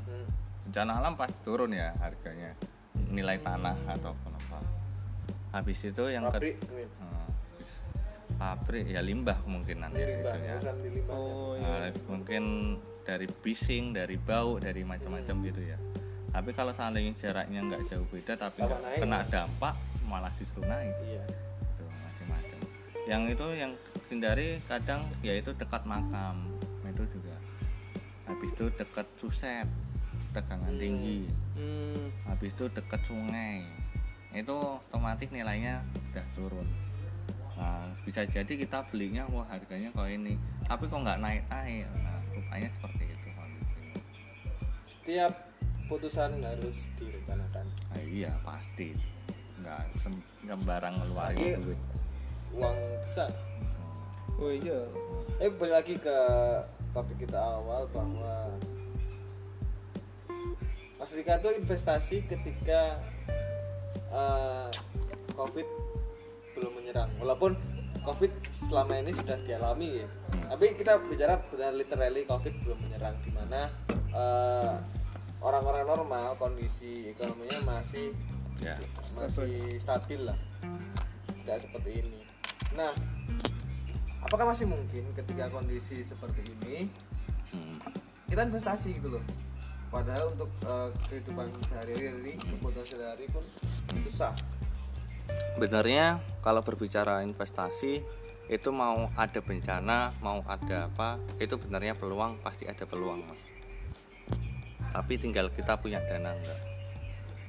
Hmm. 0.08 0.26
Bencana 0.64 0.92
alam 1.04 1.12
pasti 1.20 1.38
turun 1.44 1.76
ya 1.76 1.92
harganya. 2.00 2.56
Nilai 3.10 3.42
tanah 3.44 3.76
atau 3.90 4.16
apa. 4.16 4.58
Habis 5.50 5.82
itu 5.84 6.04
yang 6.08 6.30
pabrik 6.30 6.62
ke. 6.62 6.86
Hmm, 7.02 7.28
bis- 7.58 7.82
pabrik 8.38 8.86
ya 8.86 9.02
limbah 9.02 9.36
kemungkinan 9.42 9.90
ya 9.92 10.06
limbah 10.06 10.34
itu 10.38 10.46
ya. 10.46 10.56
limbah 10.72 11.12
oh 11.12 11.52
iya 11.58 11.90
Nah, 11.90 11.90
mungkin 12.06 12.44
dari 13.02 13.26
bising, 13.26 13.92
dari 13.92 14.14
bau, 14.16 14.56
dari 14.62 14.86
macam-macam 14.86 15.36
gitu 15.44 15.62
ya. 15.66 15.78
Tapi 16.30 16.50
kalau 16.54 16.70
seandainya 16.70 17.12
jaraknya 17.18 17.60
nggak 17.66 17.82
jauh 17.90 18.06
beda 18.14 18.38
tapi 18.38 18.62
nggak 18.62 18.80
naik, 18.86 18.98
kena 19.02 19.20
dampak 19.26 19.74
malah 20.06 20.30
justru 20.38 20.62
naik. 20.62 20.94
Iya. 21.02 21.24
Tuh, 21.74 21.90
macam-macam. 21.90 22.58
Yang 23.10 23.22
itu 23.34 23.46
yang 23.58 23.72
hindari 24.10 24.48
kadang 24.66 25.02
yaitu 25.26 25.50
dekat 25.54 25.82
makam. 25.82 26.46
Itu 26.86 27.06
juga. 27.10 27.34
Habis 28.30 28.50
itu 28.54 28.66
dekat 28.78 29.06
suset 29.18 29.66
tegangan 30.30 30.74
tinggi. 30.78 31.26
Hmm, 31.58 32.14
habis 32.26 32.54
itu 32.54 32.70
dekat 32.70 33.02
sungai. 33.02 33.66
Itu 34.30 34.78
otomatis 34.86 35.34
nilainya 35.34 35.82
udah 36.14 36.26
turun. 36.38 36.66
Nah 37.58 37.90
bisa 38.06 38.22
jadi 38.22 38.48
kita 38.48 38.86
belinya 38.86 39.26
wah 39.34 39.46
harganya 39.50 39.90
kok 39.90 40.06
ini. 40.06 40.38
Tapi 40.66 40.86
kok 40.86 41.02
nggak 41.02 41.18
naik 41.18 41.42
naik 41.50 41.90
nah 42.06 42.18
rupanya 42.30 42.70
seperti 42.78 43.04
itu 43.10 43.26
kondisinya. 43.34 43.98
Setiap 44.86 45.49
putusan 45.90 46.38
harus 46.38 46.86
direncanakan. 46.94 47.66
Nah, 47.90 48.02
iya 48.06 48.30
pasti. 48.46 48.94
Nggak 49.58 49.82
sem- 49.98 50.24
sembarang 50.40 50.94
ngeluarin 50.94 51.36
Lagi- 51.36 51.58
duit. 51.66 51.80
Uang 52.54 52.78
besar. 53.02 53.30
Oh 54.38 54.48
iya. 54.48 54.86
Eh 55.36 55.50
balik 55.50 55.74
lagi 55.74 55.94
ke 55.98 56.16
topik 56.90 57.26
kita 57.26 57.36
awal 57.36 57.90
bahwa 57.90 58.54
Mas 60.96 61.10
Rika 61.10 61.40
itu 61.40 61.50
investasi 61.58 62.22
ketika 62.24 63.00
eh, 64.10 64.68
COVID 65.34 65.68
belum 66.56 66.72
menyerang. 66.76 67.10
Walaupun 67.16 67.56
COVID 68.00 68.32
selama 68.68 69.00
ini 69.00 69.12
sudah 69.12 69.36
dialami 69.44 70.04
ya. 70.04 70.08
Tapi 70.50 70.76
kita 70.76 71.00
bicara 71.04 71.40
benar 71.48 71.72
literally 71.72 72.24
COVID 72.24 72.54
belum 72.64 72.78
menyerang. 72.84 73.16
Di 73.24 73.30
mana 73.32 73.68
eh, 74.12 74.72
orang-orang 75.40 75.84
normal 75.88 76.36
kondisi 76.36 77.12
ekonominya 77.12 77.60
masih 77.64 78.12
ya 78.60 78.76
masih 79.16 79.80
stabil 79.80 80.20
lah 80.24 80.36
tidak 81.42 81.58
seperti 81.64 81.90
ini 82.04 82.20
nah 82.76 82.92
apakah 84.20 84.52
masih 84.52 84.68
mungkin 84.68 85.08
ketika 85.16 85.48
kondisi 85.50 86.04
seperti 86.04 86.44
ini 86.60 86.88
Hmm. 87.50 87.82
kita 88.30 88.46
investasi 88.46 88.94
gitu 89.02 89.18
loh 89.18 89.24
padahal 89.90 90.30
untuk 90.38 90.46
eh, 90.62 90.94
kehidupan 91.10 91.50
sehari-hari 91.66 92.38
kebutuhan 92.38 92.86
sehari-hari 92.86 93.26
pun 93.26 93.42
susah 94.06 94.30
Benarnya 95.58 96.18
kalau 96.40 96.62
berbicara 96.64 97.22
investasi 97.22 98.02
itu 98.50 98.68
mau 98.74 99.06
ada 99.14 99.38
bencana, 99.38 100.10
mau 100.18 100.42
ada 100.48 100.90
apa, 100.90 101.22
itu 101.38 101.54
benarnya 101.54 101.94
peluang 101.94 102.34
pasti 102.42 102.66
ada 102.66 102.82
peluang. 102.82 103.22
Mas. 103.22 103.49
Tapi 104.90 105.14
tinggal 105.16 105.48
kita 105.54 105.78
punya 105.78 106.02
dana 106.02 106.34
enggak. 106.34 106.60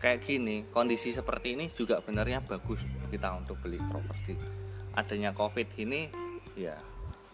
Kayak 0.02 0.20
gini, 0.26 0.66
kondisi 0.74 1.14
seperti 1.14 1.54
ini 1.54 1.70
juga 1.70 2.02
benarnya 2.02 2.42
bagus 2.42 2.82
kita 3.14 3.34
untuk 3.38 3.62
beli 3.62 3.78
properti. 3.78 4.34
Adanya 4.98 5.34
Covid 5.34 5.70
ini 5.78 6.10
ya 6.58 6.78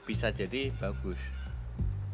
bisa 0.08 0.32
jadi 0.32 0.72
bagus. 0.76 1.20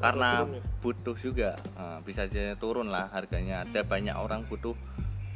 karena 0.04 0.44
butuh 0.84 1.16
juga 1.16 1.56
Nah, 1.80 2.02
bisa 2.02 2.26
jadi 2.26 2.58
turun 2.58 2.90
lah 2.90 3.08
harganya 3.14 3.62
ada 3.62 3.86
banyak 3.86 4.18
orang 4.18 4.44
butuh 4.50 4.74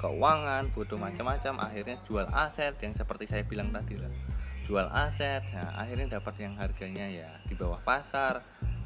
keuangan 0.01 0.73
butuh 0.73 0.97
macam-macam 0.97 1.69
akhirnya 1.69 2.01
jual 2.05 2.25
aset 2.33 2.73
yang 2.81 2.93
seperti 2.97 3.29
saya 3.29 3.45
bilang 3.45 3.69
tadi 3.69 3.93
lah 3.93 4.09
jual 4.65 4.89
aset 4.89 5.45
nah, 5.53 5.77
akhirnya 5.77 6.17
dapat 6.17 6.39
yang 6.41 6.57
harganya 6.57 7.05
ya 7.09 7.29
di 7.45 7.53
bawah 7.53 7.77
pasar 7.85 8.41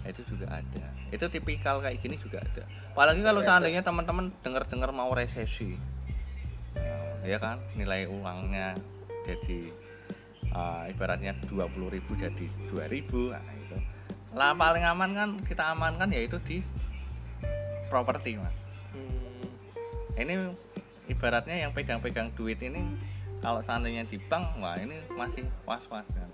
itu 0.06 0.22
juga 0.26 0.50
ada. 0.50 0.86
Itu 1.14 1.30
tipikal 1.30 1.82
kayak 1.84 2.02
gini 2.02 2.18
juga 2.18 2.42
ada. 2.42 2.64
Apalagi 2.94 3.22
kalau 3.22 3.42
seandainya 3.46 3.82
teman-teman 3.86 4.34
dengar-dengar 4.42 4.90
mau 4.92 5.14
resesi. 5.14 5.78
Nah, 6.76 7.26
ya 7.28 7.38
kan? 7.38 7.62
Nilai 7.78 8.10
uangnya 8.10 8.74
jadi 9.22 9.70
uh, 10.56 10.90
ibaratnya 10.90 11.38
20.000 11.46 12.02
jadi 12.18 12.46
2.000 12.74 13.34
nah, 13.34 13.44
itu. 13.54 13.78
Lah 14.34 14.52
paling 14.56 14.84
aman 14.88 15.12
kan 15.14 15.30
kita 15.46 15.76
amankan 15.76 16.10
yaitu 16.10 16.42
di 16.42 16.58
properti 17.92 18.40
mas. 18.40 18.56
Hmm. 18.96 20.20
ini 20.20 20.36
ibaratnya 21.12 21.60
yang 21.68 21.72
pegang-pegang 21.76 22.32
duit 22.36 22.60
ini 22.64 22.84
kalau 23.44 23.60
seandainya 23.64 24.08
di 24.08 24.16
bank 24.16 24.60
wah 24.64 24.80
ini 24.80 25.04
masih 25.12 25.44
was-was 25.68 26.08
kan. 26.12 26.30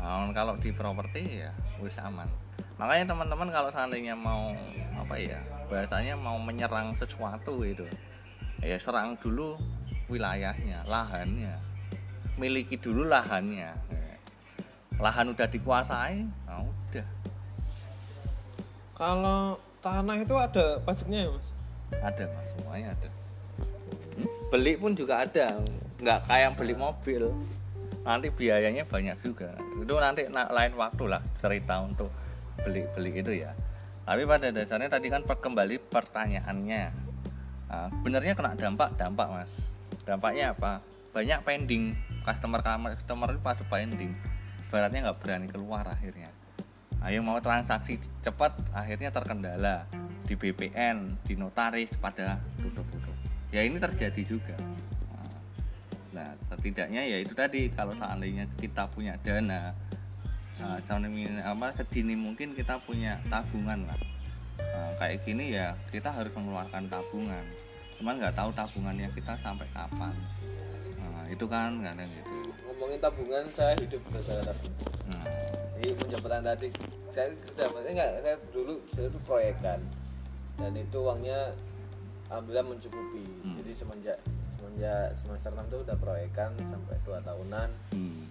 Nah, 0.00 0.32
kalau 0.32 0.56
di 0.56 0.72
properti 0.72 1.44
ya 1.44 1.52
wis 1.80 1.96
aman. 2.00 2.28
Makanya 2.76 3.12
teman-teman 3.12 3.48
kalau 3.52 3.68
seandainya 3.68 4.16
mau 4.16 4.52
apa 4.96 5.16
ya 5.16 5.40
bahasanya 5.68 6.16
mau 6.16 6.36
menyerang 6.36 6.92
sesuatu 6.96 7.64
itu 7.64 7.84
ya 8.60 8.76
serang 8.76 9.16
dulu 9.20 9.56
wilayahnya 10.08 10.84
lahannya. 10.84 11.56
Miliki 12.40 12.80
dulu 12.80 13.04
lahannya. 13.04 13.76
Lahan 15.00 15.32
udah 15.32 15.48
dikuasai 15.48 16.24
nah 16.44 16.64
udah. 16.64 17.06
Kalau 18.96 19.56
tanah 19.80 20.16
itu 20.20 20.36
ada 20.36 20.76
pajaknya 20.84 21.24
ya 21.24 21.30
mas? 21.32 21.48
ada 21.98 22.24
mas 22.36 22.48
semuanya 22.52 22.88
ada. 22.94 23.10
Beli 24.52 24.76
pun 24.76 24.92
juga 24.92 25.24
ada. 25.24 25.58
Nggak 26.00 26.20
kayak 26.28 26.50
beli 26.56 26.74
mobil 26.76 27.32
nanti 28.04 28.32
biayanya 28.32 28.88
banyak 28.88 29.16
juga. 29.20 29.52
Itu 29.76 29.94
nanti 30.00 30.26
na- 30.32 30.48
lain 30.48 30.72
waktu 30.76 31.04
lah 31.08 31.20
cerita 31.36 31.84
untuk 31.84 32.08
beli 32.60 32.84
beli 32.96 33.10
itu 33.20 33.32
ya. 33.44 33.52
Tapi 34.04 34.26
pada 34.26 34.50
dasarnya 34.50 34.90
tadi 34.90 35.06
kan 35.12 35.22
kembali 35.22 35.76
pertanyaannya. 35.86 36.84
Nah, 37.70 37.88
benernya 38.02 38.34
kena 38.34 38.56
dampak 38.58 38.96
dampak 38.98 39.28
mas. 39.30 39.52
Dampaknya 40.02 40.56
apa? 40.56 40.82
Banyak 41.14 41.44
pending. 41.46 41.94
Customer 42.26 42.60
customer 42.60 43.28
itu 43.36 43.42
pada 43.44 43.64
pending. 43.68 44.12
Baratnya 44.72 45.10
nggak 45.10 45.18
berani 45.22 45.46
keluar 45.46 45.86
akhirnya. 45.86 46.32
Ayo 47.00 47.24
mau 47.24 47.38
transaksi 47.40 47.96
cepat 48.24 48.56
akhirnya 48.74 49.14
terkendala. 49.14 49.86
Di 50.26 50.34
BPN 50.38 51.20
di 51.26 51.34
notaris 51.34 51.90
pada 51.98 52.38
tutup-tutup. 52.58 53.14
Ya 53.50 53.66
ini 53.66 53.82
terjadi 53.82 54.22
juga 54.22 54.54
nah 56.20 56.36
setidaknya 56.52 57.00
ya 57.00 57.16
itu 57.24 57.32
tadi 57.32 57.72
kalau 57.72 57.96
seandainya 57.96 58.44
kita 58.60 58.84
punya 58.92 59.16
dana 59.24 59.72
nah, 60.60 60.76
seandainya 60.84 61.40
apa 61.48 61.72
sedini 61.72 62.12
mungkin 62.12 62.52
kita 62.52 62.76
punya 62.84 63.16
tabungan 63.32 63.88
lah. 63.88 63.96
Nah, 64.60 64.92
kayak 65.00 65.24
gini 65.24 65.56
ya 65.56 65.72
kita 65.88 66.12
harus 66.12 66.28
mengeluarkan 66.36 66.84
tabungan. 66.92 67.40
Cuman 67.96 68.20
nggak 68.20 68.36
tahu 68.36 68.52
tabungannya 68.52 69.08
kita 69.16 69.40
sampai 69.40 69.64
kapan. 69.72 70.12
Nah, 71.00 71.24
itu 71.32 71.48
kan 71.48 71.80
kadang 71.80 72.04
gitu. 72.12 72.52
Ngomongin 72.68 73.00
tabungan 73.00 73.44
saya 73.48 73.72
hidup 73.80 74.04
berdasarkan 74.04 74.52
tabungan. 74.52 74.92
Nah, 75.16 75.24
Jadi 75.80 75.96
penjabatan 75.96 76.44
tadi 76.44 76.68
saya 77.08 77.32
kerja 77.32 77.64
enggak 77.72 78.10
saya 78.20 78.36
dulu 78.52 78.74
saya 78.84 79.08
itu 79.08 79.20
proyekan. 79.24 79.80
Dan 80.60 80.76
itu 80.76 80.98
uangnya 81.00 81.56
alhamdulillah 82.28 82.68
mencukupi. 82.68 83.24
Hmm. 83.40 83.56
Jadi 83.64 83.72
semenjak 83.72 84.20
semenjak 84.80 85.12
semester 85.12 85.52
6 85.52 85.68
itu 85.68 85.78
udah 85.84 85.96
proyekan 86.00 86.50
sampai 86.64 86.96
dua 87.04 87.20
tahunan 87.20 87.68
hmm, 87.92 88.22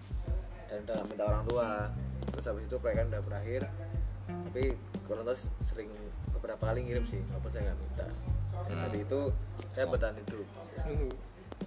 dan 0.65 0.77
udah 0.81 0.99
minta 1.05 1.23
orang 1.29 1.43
tua. 1.45 1.69
Terus 2.33 2.45
habis 2.49 2.65
itu 2.65 2.77
proyekan 2.81 3.05
udah 3.13 3.21
berakhir. 3.21 3.61
Tapi 4.25 4.73
kalau 5.05 5.21
terus 5.21 5.45
sering 5.61 5.93
beberapa 6.33 6.57
kali 6.65 6.89
ngirim 6.89 7.05
sih, 7.05 7.21
walaupun 7.29 7.53
saya 7.53 7.69
nggak 7.69 7.79
minta. 7.79 8.07
Dan 8.65 8.75
Hmm. 8.75 8.81
tadi 8.81 8.97
itu 8.99 9.19
saya 9.69 9.85
bertahan 9.85 10.15
hidup. 10.17 10.47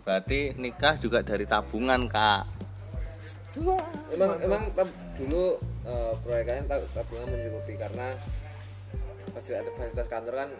berarti 0.03 0.41
nikah 0.59 0.99
juga 0.99 1.23
dari 1.23 1.47
tabungan 1.47 2.11
kak 2.11 2.43
emang 4.11 4.35
emang 4.43 4.63
tab- 4.75 4.91
dulu 5.15 5.55
eh, 5.85 6.13
proyekannya 6.19 6.65
tab- 6.67 6.91
tabungan 6.91 7.29
mencukupi 7.31 7.79
karena 7.79 8.17
fasilitas 9.31 9.63
ada 9.63 9.71
fasilitas 9.79 10.09
kantor 10.11 10.35
kan 10.35 10.51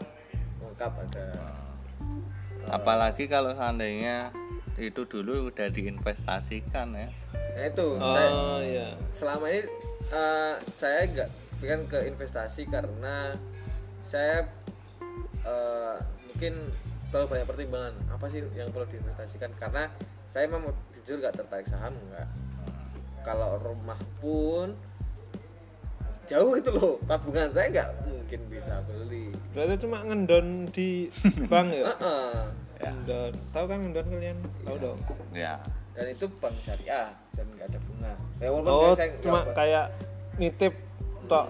lengkap 0.63 0.93
ada 0.95 1.27
apalagi 2.69 3.27
kalau 3.27 3.51
seandainya 3.57 4.31
itu 4.79 5.05
dulu 5.05 5.53
udah 5.53 5.69
diinvestasikan 5.69 6.95
ya. 6.97 7.09
Nah 7.33 7.65
itu. 7.69 7.89
Saya 8.01 8.29
Oh 8.33 8.61
iya. 8.63 8.89
selama 9.13 9.47
ini 9.53 9.63
eh, 10.13 10.55
saya 10.79 11.01
nggak 11.09 11.31
kan 11.63 11.81
ke 11.87 11.99
investasi 12.11 12.67
karena 12.67 13.37
saya 14.03 14.49
eh, 15.45 15.97
mungkin 16.31 16.55
terlalu 17.13 17.27
banyak 17.39 17.47
pertimbangan. 17.47 17.95
Apa 18.11 18.27
sih 18.33 18.41
yang 18.57 18.73
perlu 18.73 18.89
diinvestasikan? 18.89 19.53
Karena 19.61 19.87
saya 20.27 20.49
memang 20.49 20.73
jujur 20.97 21.21
nggak 21.21 21.37
tertarik 21.37 21.69
saham 21.69 21.93
nggak 22.09 22.29
kalau 23.23 23.59
rumah 23.63 23.99
pun 24.19 24.75
jauh 26.33 26.53
itu 26.55 26.71
loh 26.71 26.97
tabungan 27.05 27.49
saya 27.49 27.67
nggak 27.71 27.89
mungkin 28.03 28.41
bisa 28.49 28.75
beli 28.83 29.29
Berarti 29.53 29.75
cuma 29.79 30.01
ngendon 30.01 30.47
di 30.67 31.13
bank 31.45 31.69
ya? 31.71 31.85
Heeh. 31.93 32.33
Ngendon. 32.83 33.33
Tahu 33.53 33.65
kan 33.67 33.79
ngendon 33.79 34.07
kalian? 34.09 34.37
Tahu 34.65 34.77
dong. 34.79 34.99
ya 35.31 35.61
dan 35.93 36.09
itu 36.09 36.25
bank 36.35 36.57
syariah 36.59 37.13
dan 37.31 37.45
nggak 37.51 37.69
ada 37.69 37.79
bunga 37.83 38.13
ya, 38.39 38.49
walaupun 38.49 38.73
Oh, 38.83 38.97
saya- 38.97 39.13
cuma 39.21 39.45
nggak- 39.45 39.53
kayak 39.55 39.87
nitip 40.35 40.75
tok. 41.27 41.47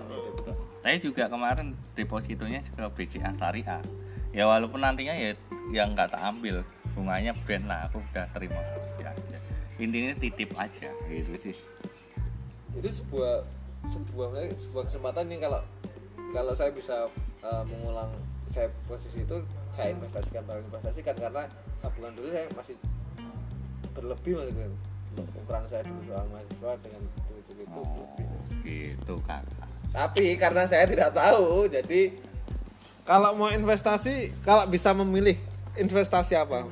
saya 0.78 0.96
juga 0.98 1.24
kemarin 1.26 1.66
depositonya 1.94 2.58
ke 2.60 2.82
BCA 2.90 3.30
Syariah 3.32 3.78
ya 4.30 4.44
walaupun 4.44 4.82
nantinya 4.82 5.14
ya 5.14 5.30
yang 5.70 5.94
nggak 5.94 6.10
tak 6.10 6.26
ambil 6.26 6.66
bunganya 6.90 7.30
ben 7.40 7.62
lah 7.64 7.86
aku 7.86 8.02
udah 8.04 8.26
terima 8.28 8.58
kasih 8.58 9.06
aja 9.06 9.38
intinya 9.78 10.10
titip 10.16 10.50
aja 10.52 10.90
gitu 11.06 11.32
sih 11.40 11.56
itu 12.74 12.88
sebuah 12.90 13.46
sebuah 13.86 14.28
sebuah 14.54 14.84
kesempatan 14.86 15.24
nih 15.26 15.38
kalau 15.42 15.60
kalau 16.32 16.52
saya 16.54 16.70
bisa 16.72 17.06
uh, 17.44 17.64
mengulang 17.66 18.08
saya 18.52 18.68
posisi 18.86 19.24
itu 19.24 19.36
saya 19.72 19.96
investasikan 19.96 20.44
baru 20.44 20.60
investasikan 20.68 21.16
karena 21.16 21.48
tabungan 21.80 22.12
dulu 22.14 22.28
saya 22.30 22.46
masih 22.52 22.76
berlebih 23.92 24.32
mas 24.38 24.48
Gun. 24.52 24.72
ukuran 25.44 25.64
saya 25.68 25.84
dulu 25.84 26.00
soal 26.08 26.24
mahasiswa 26.32 26.72
dengan 26.80 27.02
itu 27.04 27.32
itu, 27.36 27.52
itu 27.68 27.80
oh 27.80 27.84
lebih. 27.84 28.26
gitu 28.64 29.16
kan 29.28 29.44
tapi 29.92 30.36
karena 30.40 30.64
saya 30.64 30.88
tidak 30.88 31.12
tahu 31.12 31.68
jadi 31.68 32.32
Kalau 33.02 33.34
mau 33.34 33.50
investasi, 33.50 34.30
kalau 34.46 34.62
bisa 34.70 34.94
memilih 34.94 35.34
investasi 35.74 36.38
apa? 36.38 36.70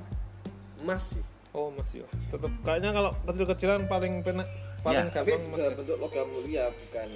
emas 0.78 1.10
sih 1.10 1.22
Oh 1.50 1.74
masih 1.74 2.06
Tetap 2.30 2.52
kayaknya 2.62 2.94
kalau 2.94 3.10
kecil-kecilan 3.26 3.90
paling 3.90 4.22
penak 4.22 4.46
paling 4.80 4.98
Ya, 5.02 5.12
tapi 5.12 5.30
mas. 5.42 5.56
dalam 5.56 5.74
bentuk 5.76 5.96
logam 5.96 6.26
mulia 6.28 6.64
bukan 6.68 7.08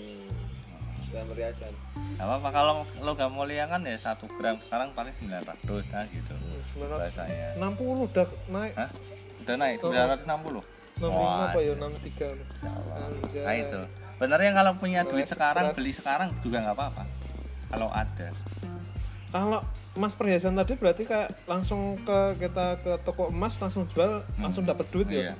dalam 1.08 1.26
perhiasan 1.28 1.72
Gak 2.14 2.24
apa-apa 2.24 2.48
kalau 2.50 2.74
logam 3.00 3.30
mulia 3.30 3.64
kan 3.64 3.80
ya 3.82 3.94
satu 3.94 4.26
gram 4.30 4.58
sekarang 4.60 4.90
paling 4.92 5.14
900 5.16 5.40
nah 5.88 6.04
gitu 6.06 6.34
bahasanya 6.76 7.48
60 7.56 8.06
udah 8.06 8.26
naik. 8.48 8.72
Hah? 8.74 8.90
udah 9.40 9.54
naik 9.56 9.76
960 9.78 10.62
65 10.94 11.10
apa 11.10 11.58
ya 11.58 11.72
63 11.74 12.38
Anjay. 12.94 13.42
nah 13.42 13.54
itu 13.56 13.80
benernya 14.14 14.52
kalau 14.54 14.72
punya 14.74 15.00
duit 15.02 15.26
sekarang 15.26 15.70
beli 15.72 15.90
sekarang 15.90 16.30
juga 16.40 16.62
nggak 16.62 16.76
apa-apa 16.76 17.02
kalau 17.68 17.88
ada 17.90 18.28
Kalau 19.28 19.58
emas 19.94 20.14
perhiasan 20.14 20.54
tadi 20.54 20.74
berarti 20.74 21.02
kayak 21.02 21.34
langsung 21.44 21.98
ke 22.00 22.18
kita 22.38 22.78
ke 22.78 22.92
toko 23.02 23.26
emas 23.28 23.58
langsung 23.58 23.82
jual 23.88 24.22
langsung 24.36 24.62
dapat 24.62 24.86
duit 24.90 25.06
ya. 25.08 25.30
Iya. 25.30 25.34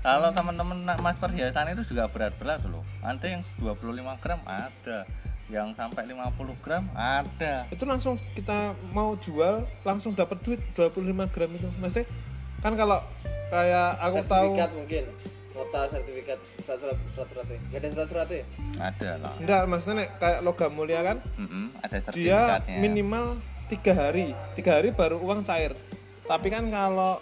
Kalau 0.00 0.32
teman-teman 0.32 0.80
nak 0.82 0.98
mas 0.98 1.14
perhiasan 1.14 1.70
itu 1.70 1.84
juga 1.86 2.08
berat-berat 2.08 2.64
loh. 2.64 2.80
Ada 3.00 3.26
yang 3.30 3.42
25 3.58 4.00
gram 4.16 4.40
ada, 4.42 5.04
yang 5.46 5.72
sampai 5.72 6.08
50 6.08 6.56
gram 6.58 6.88
ada. 6.90 7.68
Itu 7.68 7.84
langsung 7.84 8.16
kita 8.32 8.72
mau 8.90 9.12
jual 9.14 9.60
langsung 9.82 10.16
dapat 10.16 10.40
duit 10.40 10.60
25 10.72 11.04
gram 11.28 11.50
itu. 11.50 11.68
Maksudnya 11.76 12.08
kan 12.58 12.72
kalau 12.74 13.04
kayak 13.48 13.88
aku 13.98 14.16
tahu 14.22 14.46
sertifikat 14.46 14.70
mungkin 14.72 15.04
nota 15.50 15.80
sertifikat 15.84 16.38
surat-surat 16.62 16.96
surat-suratnya 17.10 17.58
nggak 17.66 17.78
ada 17.78 17.88
surat-suratnya 17.90 18.42
Ada 18.78 19.10
lah. 19.18 19.32
enggak 19.36 19.62
maksudnya 19.66 19.96
nek 19.98 20.08
kayak 20.16 20.40
logam 20.40 20.70
mulia 20.70 21.00
kan 21.02 21.18
Mm-mm, 21.34 21.74
ada 21.76 21.98
dia 22.14 22.38
sertifikatnya. 22.38 22.78
minimal 22.78 23.24
tiga 23.66 23.92
hari 23.92 24.26
tiga 24.54 24.78
hari 24.78 24.88
baru 24.90 25.18
uang 25.18 25.42
cair 25.42 25.74
tapi 26.24 26.48
kan 26.48 26.70
kalau 26.70 27.18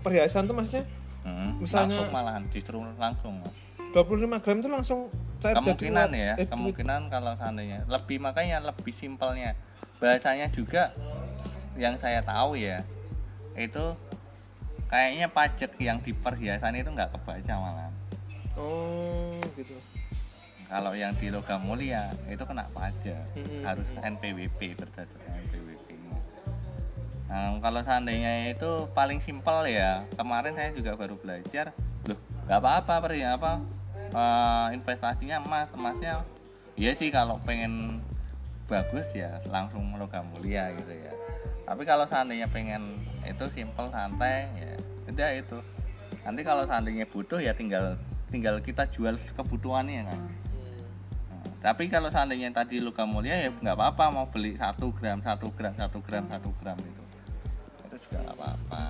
perhiasan 0.00 0.44
tuh 0.44 0.52
maksudnya 0.52 0.82
Mm-mm, 1.22 1.58
misalnya- 1.58 1.96
langsung 1.96 2.08
malahan 2.10 2.42
justru 2.48 2.76
langsung. 2.96 3.34
25 3.90 4.38
gram 4.38 4.56
itu 4.56 4.70
langsung 4.70 5.00
cair 5.36 5.56
kemungkinan 5.56 6.08
jadi 6.08 6.20
ya 6.22 6.34
Eh, 6.36 6.46
kemungkinan 6.46 7.00
kalau 7.08 7.34
seandainya 7.34 7.82
lebih 7.84 8.16
makanya 8.16 8.62
lebih 8.62 8.92
simpelnya 8.92 9.58
bahasanya 9.98 10.46
juga 10.48 10.94
yang 11.74 11.98
saya 11.98 12.22
tahu 12.22 12.54
ya 12.54 12.86
itu 13.52 13.82
kayaknya 14.86 15.26
pajak 15.26 15.74
yang 15.76 15.98
di 15.98 16.12
perhiasan 16.12 16.76
itu 16.76 16.86
nggak 16.86 17.10
kebaca 17.10 17.54
malah 17.56 17.90
oh 18.54 19.34
gitu 19.56 19.74
kalau 20.66 20.94
yang 20.94 21.10
di 21.12 21.26
logam 21.28 21.58
mulia 21.60 22.14
itu 22.24 22.40
kena 22.40 22.70
pajak 22.70 23.18
Mm-mm. 23.34 23.66
harus 23.66 23.86
NPWP 23.98 24.78
berdasarkan 24.78 25.34
NPWP. 25.42 25.69
Nah 27.30 27.54
kalau 27.62 27.78
seandainya 27.86 28.50
itu 28.50 28.90
paling 28.90 29.22
simpel 29.22 29.62
ya 29.70 30.02
kemarin 30.18 30.50
saya 30.58 30.74
juga 30.74 30.98
baru 30.98 31.14
belajar. 31.14 31.70
Loh 32.10 32.18
nggak 32.50 32.58
apa-apa 32.66 32.94
per 33.06 33.14
ya 33.14 33.38
apa 33.38 33.62
eh, 34.10 34.66
investasinya 34.74 35.38
emas 35.38 35.70
emasnya. 35.70 36.26
Iya 36.74 36.98
sih 36.98 37.14
kalau 37.14 37.38
pengen 37.46 38.02
bagus 38.66 39.06
ya 39.14 39.38
langsung 39.46 39.94
logam 39.94 40.26
mulia 40.34 40.74
gitu 40.74 40.90
ya. 40.90 41.14
Tapi 41.62 41.86
kalau 41.86 42.02
seandainya 42.10 42.50
pengen 42.50 42.98
itu 43.22 43.46
simpel 43.54 43.86
santai 43.94 44.50
ya 44.58 44.74
udah 45.06 45.30
itu. 45.38 45.58
Nanti 46.26 46.42
kalau 46.42 46.66
seandainya 46.66 47.06
butuh 47.06 47.38
ya 47.38 47.54
tinggal 47.54 47.94
tinggal 48.34 48.58
kita 48.58 48.90
jual 48.90 49.14
kebutuhannya 49.38 50.10
kan. 50.10 50.18
Nah, 51.30 51.46
tapi 51.62 51.86
kalau 51.86 52.10
seandainya 52.10 52.50
tadi 52.50 52.82
logam 52.82 53.06
mulia 53.14 53.46
ya 53.46 53.54
nggak 53.54 53.78
apa-apa 53.78 54.10
mau 54.10 54.26
beli 54.26 54.58
satu 54.58 54.90
gram 54.90 55.22
satu 55.22 55.54
gram 55.54 55.70
satu 55.78 56.02
gram 56.02 56.26
satu 56.26 56.50
gram 56.58 56.78
itu 56.82 57.02
nggak 58.10 58.34
apa-apa. 58.36 58.82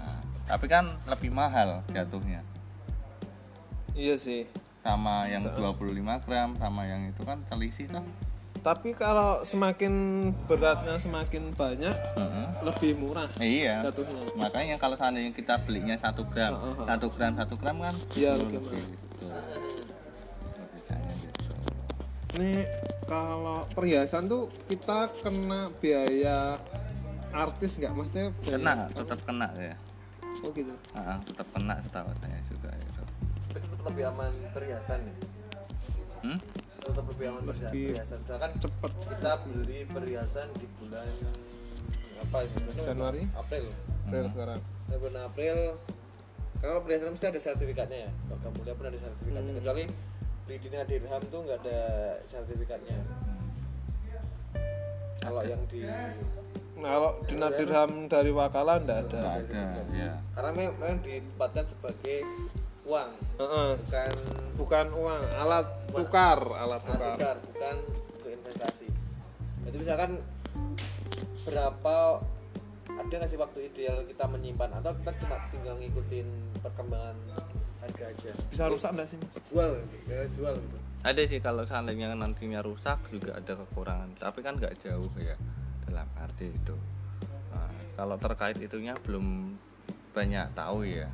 Tapi 0.48 0.66
kan 0.66 0.84
lebih 1.06 1.30
mahal 1.30 1.84
jatuhnya. 1.92 2.42
Iya 3.94 4.16
sih. 4.16 4.48
Sama 4.80 5.28
yang 5.28 5.44
25 5.44 6.24
gram 6.24 6.56
sama 6.56 6.88
yang 6.88 7.04
itu 7.06 7.22
kan 7.22 7.44
selisih 7.52 7.86
tuh 7.92 8.04
tapi 8.60 8.92
kalau 8.92 9.40
semakin 9.40 9.92
beratnya 10.44 11.00
semakin 11.00 11.56
banyak 11.56 11.96
Heeh. 11.96 12.46
lebih 12.60 12.92
murah 13.00 13.28
iya. 13.40 13.80
jatuhnya. 13.80 14.20
Makanya 14.36 14.76
kalau 14.76 15.00
seandainya 15.00 15.32
kita 15.32 15.56
belinya 15.64 15.96
satu 15.96 16.28
gram 16.28 16.60
Heeh, 16.60 16.76
heeh. 16.76 16.86
satu 16.86 17.06
gram 17.08 17.32
satu 17.40 17.54
gram 17.56 17.76
kan 17.80 17.96
Iya, 18.12 18.36
lebih 18.36 18.60
lebih 18.60 18.80
gitu. 18.84 19.04
Gitu. 22.30 22.62
Kalau 23.08 23.66
perhiasan 23.74 24.30
tuh 24.30 24.52
kita 24.70 25.10
kena 25.24 25.72
biaya 25.82 26.60
artis 27.30 27.72
nggak? 27.78 27.92
Maksudnya 27.94 28.26
kena 28.42 28.74
tetap 28.94 29.18
kena 29.26 29.48
ya 29.56 29.76
oh 30.40 30.50
gitu? 30.54 30.74
Ah, 30.96 31.18
tetap 31.20 31.46
kena 31.52 31.74
setahu 31.84 32.10
saya 32.22 32.38
juga 32.48 32.70
itu 32.72 33.02
Tapi 33.50 33.58
tetap 33.60 33.80
lebih 33.90 34.04
aman 34.14 34.32
perhiasan 34.54 34.98
nih. 35.04 35.16
Hmm? 36.20 36.38
tetap 36.80 37.06
lebih 37.06 37.26
aman 37.30 37.42
perhiasan 37.44 37.72
Lebih 37.72 37.86
perhiasan. 37.92 38.18
Misalkan 38.24 38.50
cepet 38.58 38.92
kita 39.08 39.32
beli 39.46 39.78
perhiasan 39.88 40.48
di 40.56 40.66
bulan 40.80 41.08
apa 42.20 42.36
ini 42.44 42.56
Bulan 42.68 42.84
Januari? 42.84 43.22
April. 43.32 43.64
Dari 44.10 44.28
sekarang. 44.32 44.60
Nah, 44.60 44.96
bulan 45.00 45.22
April 45.28 45.56
kalau 46.60 46.78
perhiasan 46.84 47.08
mesti 47.16 47.26
ada 47.30 47.40
sertifikatnya 47.40 47.98
ya. 48.08 48.10
Logam 48.28 48.52
mulia 48.56 48.74
pun 48.76 48.84
ada 48.88 48.98
sertifikatnya. 49.00 49.52
Kecuali 49.60 49.84
beli 50.44 50.56
dina 50.60 50.80
dirham 50.84 51.22
tuh 51.30 51.40
nggak 51.46 51.58
ada 51.64 51.80
sertifikatnya. 52.28 52.98
Kalau 55.20 55.42
yang 55.44 55.62
di 55.68 55.84
kalau 56.82 57.10
dinar 57.28 57.50
dirham 57.54 57.92
dari 58.08 58.30
wakala 58.32 58.80
nggak 58.80 58.98
ada. 59.08 59.20
Nggak 59.20 59.38
ada 59.44 59.62
ya 59.92 60.12
karena 60.36 60.50
memang 60.56 60.94
ditempatkan 61.04 61.64
sebagai 61.68 62.18
uang. 62.88 63.10
Heeh. 63.38 63.70
bukan 63.76 64.12
bukan 64.56 64.86
uang 64.92 65.22
alat 65.36 65.66
tukar 65.92 66.40
alat 66.40 66.82
alat 66.82 66.82
tukar. 66.84 67.14
tukar 67.16 67.36
bukan 67.44 67.76
untuk 68.16 68.30
investasi 68.34 68.90
jadi 69.70 69.76
misalkan 69.86 70.10
berapa 71.46 71.96
ada 72.90 73.14
nggak 73.16 73.30
sih 73.30 73.38
waktu 73.40 73.58
ideal 73.70 74.02
kita 74.04 74.24
menyimpan? 74.28 74.70
Atau 74.82 74.92
kita 74.98 75.14
cuma 75.22 75.36
tinggal 75.48 75.74
ngikutin 75.78 76.26
perkembangan 76.60 77.16
harga 77.80 78.04
aja? 78.12 78.30
Bisa 78.50 78.64
rusak 78.68 78.90
nggak 78.92 79.08
sih 79.08 79.16
mas? 79.22 79.34
Jual 79.48 79.78
ya 80.10 80.26
jual 80.34 80.54
gitu. 80.58 80.76
Ada 81.00 81.20
sih 81.24 81.40
kalau 81.40 81.64
seandainya 81.64 82.12
nantinya 82.12 82.60
rusak 82.60 83.00
juga 83.08 83.40
ada 83.40 83.56
kekurangan. 83.56 84.10
Tapi 84.20 84.42
kan 84.44 84.58
nggak 84.58 84.74
jauh 84.84 85.08
ya 85.16 85.38
arti 86.40 86.56
itu. 86.56 86.76
Nah, 87.52 87.68
kalau 88.00 88.16
terkait 88.16 88.56
itunya 88.56 88.96
belum 89.04 89.52
banyak 90.16 90.56
tahu 90.56 90.88
ya. 90.88 91.12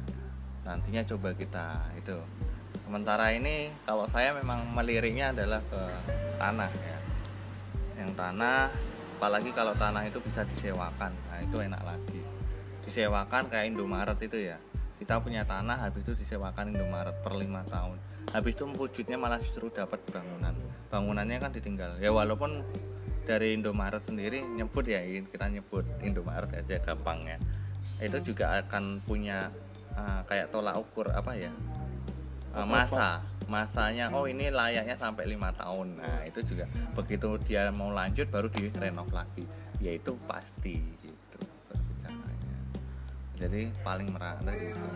Nantinya 0.63 1.03
coba 1.03 1.35
kita 1.35 1.67
itu. 1.99 2.15
Sementara 2.87 3.35
ini 3.35 3.75
kalau 3.83 4.07
saya 4.07 4.31
memang 4.39 4.63
meliriknya 4.71 5.35
adalah 5.35 5.59
ke 5.67 5.83
tanah 6.39 6.71
ya. 6.71 6.99
Yang 7.99 8.11
tanah 8.15 8.71
apalagi 9.19 9.51
kalau 9.51 9.75
tanah 9.75 10.07
itu 10.07 10.23
bisa 10.23 10.47
disewakan. 10.47 11.11
Nah 11.11 11.39
itu 11.43 11.59
enak 11.59 11.83
lagi. 11.83 12.23
Disewakan 12.87 13.51
kayak 13.51 13.75
Indomaret 13.75 14.19
itu 14.23 14.47
ya. 14.47 14.63
Kita 15.03 15.19
punya 15.19 15.43
tanah 15.43 15.91
habis 15.91 16.07
itu 16.07 16.15
disewakan 16.15 16.71
Indomaret 16.71 17.19
per 17.27 17.35
lima 17.35 17.67
tahun. 17.67 17.99
Habis 18.31 18.55
itu 18.55 18.65
wujudnya 18.79 19.19
malah 19.19 19.43
justru 19.43 19.67
dapat 19.75 19.99
bangunan. 20.15 20.55
Bangunannya 20.87 21.43
kan 21.43 21.51
ditinggal. 21.51 21.99
Ya 21.99 22.15
walaupun 22.15 22.63
dari 23.27 23.59
Indomaret 23.59 24.07
sendiri 24.07 24.47
nyebut 24.47 24.87
ya 24.87 25.03
kita 25.03 25.51
nyebut 25.51 25.83
Indomaret 26.01 26.49
aja 26.55 26.79
gampangnya. 26.79 27.43
Itu 27.99 28.23
juga 28.23 28.63
akan 28.63 29.03
punya 29.03 29.51
uh, 29.99 30.23
kayak 30.31 30.55
tolak 30.55 30.79
ukur 30.79 31.11
apa 31.11 31.35
ya? 31.35 31.51
Uh, 32.55 32.65
masa. 32.65 33.21
masanya 33.47 34.11
oh 34.11 34.27
ini 34.27 34.51
layaknya 34.51 34.99
sampai 34.99 35.23
lima 35.31 35.55
tahun. 35.55 36.03
Nah 36.03 36.27
itu 36.27 36.43
juga 36.43 36.67
begitu 36.99 37.39
dia 37.47 37.71
mau 37.71 37.95
lanjut 37.95 38.27
baru 38.27 38.51
direnov 38.51 39.07
lagi. 39.15 39.47
Ya 39.79 39.95
itu 39.95 40.19
pasti 40.27 40.83
gitu 40.83 41.07
jadi 43.37 43.69
paling 43.85 44.09
merata 44.11 44.53
gitu 44.57 44.89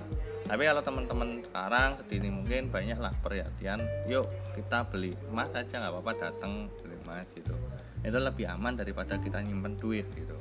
tapi 0.51 0.67
kalau 0.67 0.83
teman-teman 0.83 1.39
sekarang 1.47 1.95
sedini 2.03 2.29
mungkin 2.33 2.75
banyak 2.75 2.99
lah 2.99 3.15
perhatian 3.23 3.87
yuk 4.11 4.27
kita 4.59 4.83
beli 4.91 5.15
emas 5.31 5.53
aja 5.55 5.79
nggak 5.79 5.93
apa-apa 5.95 6.13
datang 6.19 6.67
beli 6.83 6.97
emas 7.07 7.29
gitu 7.37 7.55
itu 8.01 8.19
lebih 8.19 8.47
aman 8.49 8.77
daripada 8.77 9.21
kita 9.21 9.45
nyimpen 9.45 9.77
duit 9.77 10.07
gitu. 10.17 10.37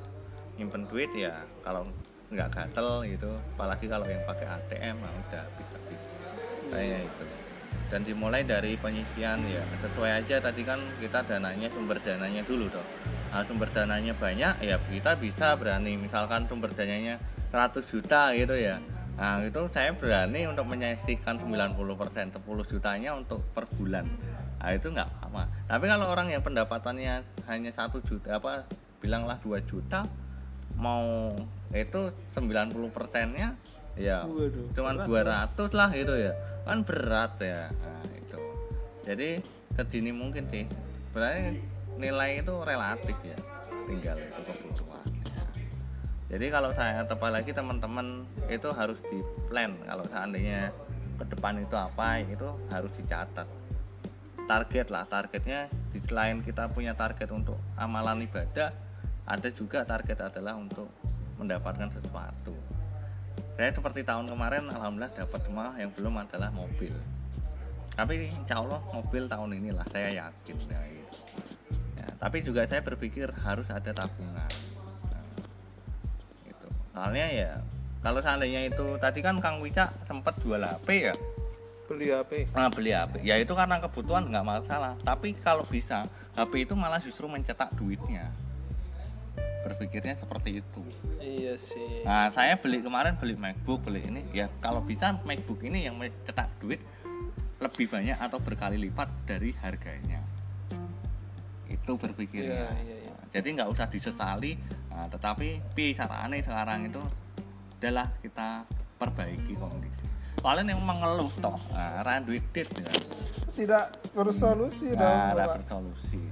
Nyimpen 0.55 0.87
duit 0.87 1.11
ya 1.15 1.43
kalau 1.63 1.87
nggak 2.29 2.49
gatel 2.53 3.01
gitu 3.09 3.31
apalagi 3.57 3.89
kalau 3.89 4.05
yang 4.05 4.21
pakai 4.21 4.45
ATM 4.45 5.01
nah 5.01 5.09
udah 5.09 5.45
bisa 5.57 5.77
kayak 6.69 7.01
itu 7.01 7.25
dan 7.89 8.05
dimulai 8.05 8.45
dari 8.45 8.77
penyisian 8.77 9.41
ya 9.49 9.65
sesuai 9.81 10.21
aja. 10.21 10.37
Tadi 10.37 10.61
kan 10.61 10.77
kita 11.01 11.25
dananya 11.25 11.73
sumber 11.73 11.97
dananya 11.97 12.45
dulu 12.45 12.69
dong 12.69 12.85
nah, 13.33 13.41
sumber 13.45 13.69
dananya 13.73 14.13
banyak 14.13 14.53
ya 14.61 14.77
kita 14.77 15.17
bisa 15.17 15.57
berani. 15.57 15.97
Misalkan 15.97 16.45
sumber 16.45 16.69
dananya 16.73 17.17
100 17.49 17.81
juta 17.89 18.29
gitu 18.37 18.53
ya. 18.53 18.77
Nah 19.17 19.41
itu 19.43 19.65
saya 19.73 19.91
berani 19.97 20.47
untuk 20.47 20.69
menyisihkan 20.69 21.41
90% 21.41 21.75
10 21.75 22.71
jutanya 22.71 23.17
untuk 23.17 23.41
per 23.51 23.67
bulan 23.73 24.05
nah 24.59 24.75
itu 24.75 24.91
nggak 24.91 25.09
apa 25.23 25.47
tapi 25.71 25.85
kalau 25.87 26.11
orang 26.11 26.27
yang 26.29 26.43
pendapatannya 26.43 27.23
hanya 27.47 27.71
satu 27.71 28.03
juta 28.03 28.37
apa 28.37 28.67
bilanglah 28.99 29.39
2 29.39 29.63
juta 29.63 30.03
mau 30.75 31.31
itu 31.71 32.11
90 32.35 32.75
persennya 32.91 33.55
ya 33.99 34.23
Waduh, 34.23 34.71
cuman 34.75 34.95
200 35.03 35.59
lah 35.75 35.89
gitu 35.91 36.15
ya. 36.15 36.31
Kan 36.63 36.87
berat 36.87 37.35
ya. 37.43 37.67
Nah, 37.67 38.03
itu. 38.15 38.39
Jadi 39.03 39.43
sedini 39.75 40.15
mungkin 40.15 40.47
sih. 40.47 40.63
Berarti 41.11 41.59
nilai 41.99 42.39
itu 42.39 42.53
relatif 42.63 43.17
ya 43.27 43.35
tinggal 43.83 44.15
itu 44.15 44.39
kebutuhan 44.47 45.03
jadi 46.29 46.45
kalau 46.53 46.69
saya 46.77 47.01
apalagi 47.09 47.49
teman-teman 47.57 48.21
itu 48.53 48.69
harus 48.69 49.01
di 49.09 49.17
plan. 49.49 49.73
Kalau 49.81 50.05
seandainya 50.05 50.69
ke 51.17 51.25
depan 51.25 51.57
itu 51.57 51.73
apa 51.73 52.21
itu 52.21 52.45
harus 52.69 52.93
dicatat 52.93 53.49
target 54.49 54.89
lah 54.89 55.05
targetnya 55.05 55.69
di 55.93 56.01
selain 56.01 56.41
kita 56.41 56.65
punya 56.73 56.97
target 56.97 57.29
untuk 57.29 57.61
amalan 57.77 58.25
ibadah 58.25 58.73
ada 59.29 59.49
juga 59.53 59.85
target 59.85 60.17
adalah 60.25 60.57
untuk 60.57 60.89
mendapatkan 61.37 61.93
sesuatu 61.93 62.57
saya 63.53 63.69
seperti 63.69 64.01
tahun 64.01 64.25
kemarin 64.25 64.65
alhamdulillah 64.73 65.13
dapat 65.13 65.39
semua 65.45 65.77
yang 65.77 65.93
belum 65.93 66.17
adalah 66.17 66.49
mobil 66.49 66.97
tapi 67.93 68.33
insya 68.33 68.57
Allah 68.57 68.81
mobil 68.89 69.29
tahun 69.29 69.59
inilah 69.59 69.85
saya 69.91 70.09
yakin 70.25 70.57
ya, 70.65 70.81
gitu. 70.87 71.17
Ya, 71.99 72.07
tapi 72.17 72.41
juga 72.41 72.65
saya 72.65 72.81
berpikir 72.81 73.29
harus 73.45 73.69
ada 73.69 73.93
tabungan 73.93 74.49
Nah, 75.13 75.25
gitu. 76.47 76.67
soalnya 76.95 77.27
ya 77.29 77.51
kalau 77.99 78.23
seandainya 78.23 78.71
itu 78.71 78.95
tadi 78.97 79.19
kan 79.19 79.37
Kang 79.43 79.59
Wicak 79.59 79.91
sempat 80.07 80.39
jual 80.39 80.63
HP 80.63 81.11
ya 81.11 81.15
beli 81.89 82.13
HP 82.13 82.53
nah, 82.53 82.69
beli 82.69 82.93
HP 82.93 83.25
ya 83.25 83.41
itu 83.41 83.49
karena 83.57 83.81
kebutuhan 83.81 84.29
nggak 84.29 84.45
masalah. 84.45 84.93
Tapi 85.01 85.33
kalau 85.41 85.65
bisa 85.65 86.05
HP 86.37 86.69
itu 86.69 86.73
malah 86.77 87.01
justru 87.01 87.25
mencetak 87.25 87.73
duitnya. 87.73 88.29
Berpikirnya 89.65 90.15
seperti 90.15 90.61
itu. 90.61 90.83
Iya 91.19 91.57
sih. 91.59 92.05
Nah, 92.05 92.31
saya 92.31 92.55
beli 92.61 92.79
kemarin 92.79 93.17
beli 93.17 93.35
MacBook, 93.35 93.83
beli 93.83 94.05
ini. 94.05 94.21
Ya 94.31 94.47
kalau 94.61 94.85
bisa 94.85 95.17
MacBook 95.25 95.65
ini 95.65 95.89
yang 95.89 95.97
mencetak 95.97 96.47
duit 96.61 96.79
lebih 97.59 97.91
banyak 97.91 98.15
atau 98.15 98.39
berkali 98.39 98.79
lipat 98.79 99.09
dari 99.27 99.51
harganya. 99.59 100.23
Itu 101.67 101.99
berpikirnya. 101.99 102.71
Iya, 102.71 102.85
iya, 102.85 102.95
iya. 103.03 103.13
Nah, 103.17 103.27
jadi 103.35 103.47
nggak 103.59 103.69
usah 103.73 103.87
disesali. 103.91 104.55
Nah, 104.93 105.11
tetapi 105.11 105.75
pi 105.75 105.91
carane 105.91 106.39
sekarang 106.39 106.87
itu 106.87 107.01
adalah 107.79 108.11
kita 108.19 108.63
perbaiki 108.99 109.55
kondisi 109.55 110.08
paling 110.39 110.67
yang 110.71 110.81
mengeluh 110.83 111.31
toh 111.43 111.59
nah, 111.75 112.19
duit 112.23 112.43
dit 112.55 112.67
ya. 112.67 112.91
tidak 113.55 113.83
bersolusi 114.15 114.95
dong 114.95 115.03
nah, 115.03 115.35
ra 115.35 115.45
Bapak. 115.45 115.55
bersolusi 115.63 116.23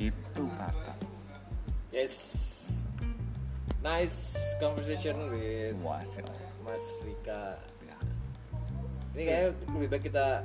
itu 0.00 0.44
kata 0.56 0.96
Yes. 1.96 2.12
Nice 3.80 4.36
conversation 4.60 5.16
with. 5.32 5.80
Mas 5.80 6.84
Rika. 7.00 7.56
Ya. 7.88 7.96
Ini 9.16 9.22
kayaknya 9.24 9.48
lebih 9.72 9.88
baik 9.88 10.04
kita 10.12 10.44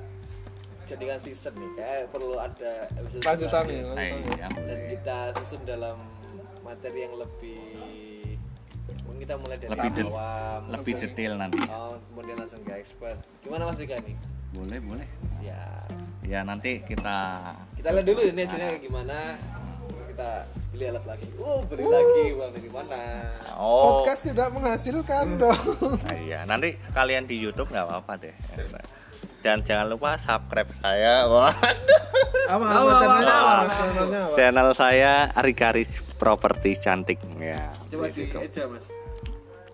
jadikan 0.88 1.20
season 1.20 1.52
nih. 1.60 1.72
Kayak 1.76 2.08
perlu 2.16 2.39
ada 2.39 2.88
episode 2.96 3.20
lanjutan 3.28 3.64
nih 3.68 3.84
iya, 4.39 4.48
Dan 4.48 4.80
kita 4.96 5.18
susun 5.44 5.62
dalam 5.68 6.00
materi 6.64 7.04
yang 7.04 7.20
lebih 7.20 7.60
mungkin 9.01 9.19
kita 9.19 9.36
mulai 9.36 9.55
dari 9.55 9.69
Lebih 9.69 9.89
de- 9.91 10.05
awam 10.07 10.61
lebih 10.69 10.93
terus- 10.93 11.03
detail 11.07 11.34
nanti 11.36 11.57
Oh, 11.65 11.93
kemudian 12.07 12.36
langsung 12.38 12.61
ke 12.61 12.73
expert. 12.73 13.17
Gimana 13.39 13.63
Mas 13.65 13.77
Rika 13.77 13.97
nih? 13.99 14.17
boleh 14.51 14.79
boleh 14.79 15.07
Siap. 15.38 15.88
ya 16.21 16.39
nanti 16.41 16.84
kita 16.84 17.17
Kita 17.73 17.89
lihat 17.89 18.03
dulu 18.03 18.19
ini 18.21 18.41
hasilnya 18.41 18.67
kayak 18.69 18.84
gimana. 18.84 19.17
Terus 19.82 20.05
kita 20.09 20.29
beli 20.69 20.86
alat 20.86 21.05
lagi. 21.05 21.25
Oh, 21.38 21.59
beli 21.63 21.84
lagi 21.84 22.23
uang 22.32 22.51
dari 22.51 22.69
mana? 22.69 23.01
oh 23.53 23.84
podcast 23.97 24.21
tidak 24.23 24.47
menghasilkan 24.49 25.25
dong 25.38 25.63
Nah, 25.97 26.17
iya, 26.17 26.43
nanti 26.43 26.75
sekalian 26.84 27.23
di 27.23 27.36
YouTube 27.38 27.69
nggak 27.69 27.86
apa-apa 27.86 28.13
deh. 28.19 28.36
Dan 29.41 29.63
jangan 29.63 29.88
lupa 29.88 30.19
subscribe 30.19 30.69
saya. 30.77 31.25
Wah, 31.25 31.49
apa 32.45 32.65
apa 32.67 32.91
channelnya 32.93 33.34
apa 33.34 33.73
channelnya 33.73 34.19
apa 34.21 34.36
channel 34.36 34.69
saya 34.71 35.13
Rikaris 35.36 35.89
Properti 36.22 36.78
Cantik 36.78 37.17
ya. 37.41 37.74
Coba 37.89 38.05
di 38.05 38.13
situ. 38.13 38.38
aja, 38.38 38.69
Mas. 38.69 38.86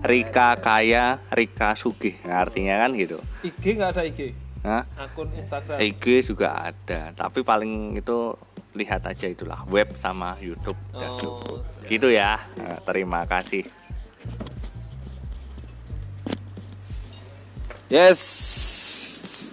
Rika 0.04 0.60
Kaya 0.60 1.24
Rika 1.32 1.72
Sugih 1.80 2.20
artinya 2.28 2.84
kan 2.84 2.92
gitu. 3.00 3.24
IG 3.48 3.80
nggak 3.80 3.96
ada 3.96 4.04
IG 4.04 4.44
Nah, 4.66 4.82
akun 4.98 5.30
Instagram 5.38 5.78
IG 5.78 6.26
juga 6.26 6.58
ada, 6.58 7.14
tapi 7.14 7.46
paling 7.46 8.02
itu 8.02 8.34
lihat 8.76 9.08
aja 9.08 9.32
itulah 9.32 9.64
web 9.72 9.88
sama 10.04 10.36
YouTube 10.44 10.78
Oh. 10.96 11.64
Gitu 11.88 12.12
ya. 12.12 12.40
Nah, 12.60 12.80
terima 12.84 13.24
kasih. 13.28 13.68
Yes. 17.88 18.22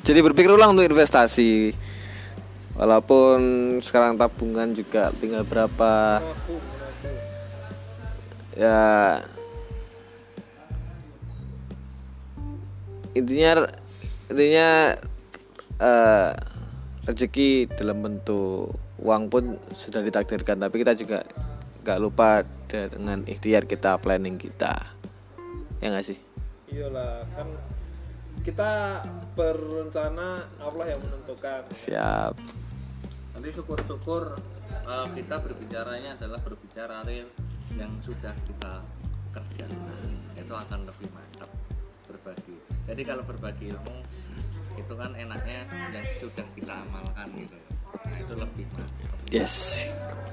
Jadi 0.03 0.19
berpikir 0.23 0.51
ulang 0.51 0.75
untuk 0.75 0.87
investasi. 0.87 1.77
Walaupun 2.75 3.39
sekarang 3.85 4.17
tabungan 4.17 4.73
juga 4.73 5.13
tinggal 5.21 5.45
berapa 5.45 6.25
ya 8.57 9.21
intinya 13.13 13.69
intinya 14.29 14.69
eh, 15.81 16.31
rezeki 17.05 17.73
dalam 17.77 18.01
bentuk 18.01 18.73
uang 19.03 19.29
pun 19.29 19.59
sudah 19.75 20.01
ditakdirkan 20.01 20.63
tapi 20.63 20.81
kita 20.81 20.95
juga 20.95 21.27
nggak 21.83 21.99
lupa 21.99 22.47
dengan 22.71 23.27
ikhtiar 23.27 23.67
kita 23.67 23.99
planning 23.99 24.39
kita 24.39 24.79
ya 25.83 25.91
nggak 25.91 26.07
sih 26.07 26.19
iyalah 26.71 27.27
kan 27.35 27.51
kita 28.47 29.03
berencana 29.35 30.47
Allah 30.63 30.87
yang 30.95 31.01
menentukan 31.03 31.67
siap 31.75 32.39
Nanti 33.33 33.59
syukur-syukur 33.59 34.39
eh, 34.71 35.07
kita 35.19 35.37
berbicaranya 35.41 36.15
adalah 36.21 36.39
berbicara 36.45 37.03
real 37.03 37.29
yang 37.75 37.91
sudah 38.05 38.31
kita 38.45 38.85
kerjakan. 39.33 40.15
Itu 40.37 40.55
akan 40.55 40.87
lebih 40.87 41.09
mantap 41.11 41.51
berbagi. 42.07 42.57
Jadi 42.87 43.03
kalau 43.03 43.25
berbagi 43.25 43.73
ilmu 43.73 43.97
itu 44.77 44.93
kan 44.95 45.11
enaknya 45.17 45.67
yang 45.91 46.07
sudah 46.21 46.47
kita 46.55 46.87
amalkan 46.87 47.29
gitu. 47.35 47.57
Yes. 49.33 49.87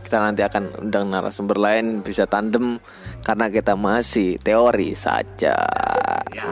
Kita 0.03 0.19
nanti 0.19 0.41
akan 0.41 0.89
undang 0.89 1.07
narasumber 1.07 1.55
lain 1.55 2.01
bisa 2.01 2.25
tandem 2.25 2.81
karena 3.21 3.47
kita 3.47 3.77
masih 3.77 4.41
teori 4.41 4.97
saja. 4.97 5.55
Ya. 6.33 6.49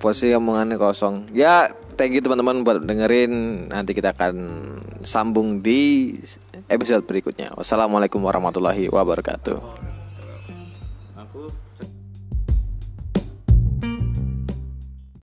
posisi 0.00 0.32
omongannya 0.32 0.80
kosong. 0.80 1.28
Ya 1.36 1.68
thank 2.00 2.16
you 2.16 2.24
teman-teman 2.24 2.64
buat 2.64 2.80
dengerin. 2.80 3.68
Nanti 3.68 3.92
kita 3.92 4.16
akan 4.16 4.34
sambung 5.04 5.60
di 5.60 6.16
episode 6.72 7.04
berikutnya. 7.04 7.52
Wassalamualaikum 7.52 8.24
warahmatullahi 8.24 8.88
wabarakatuh 8.88 9.79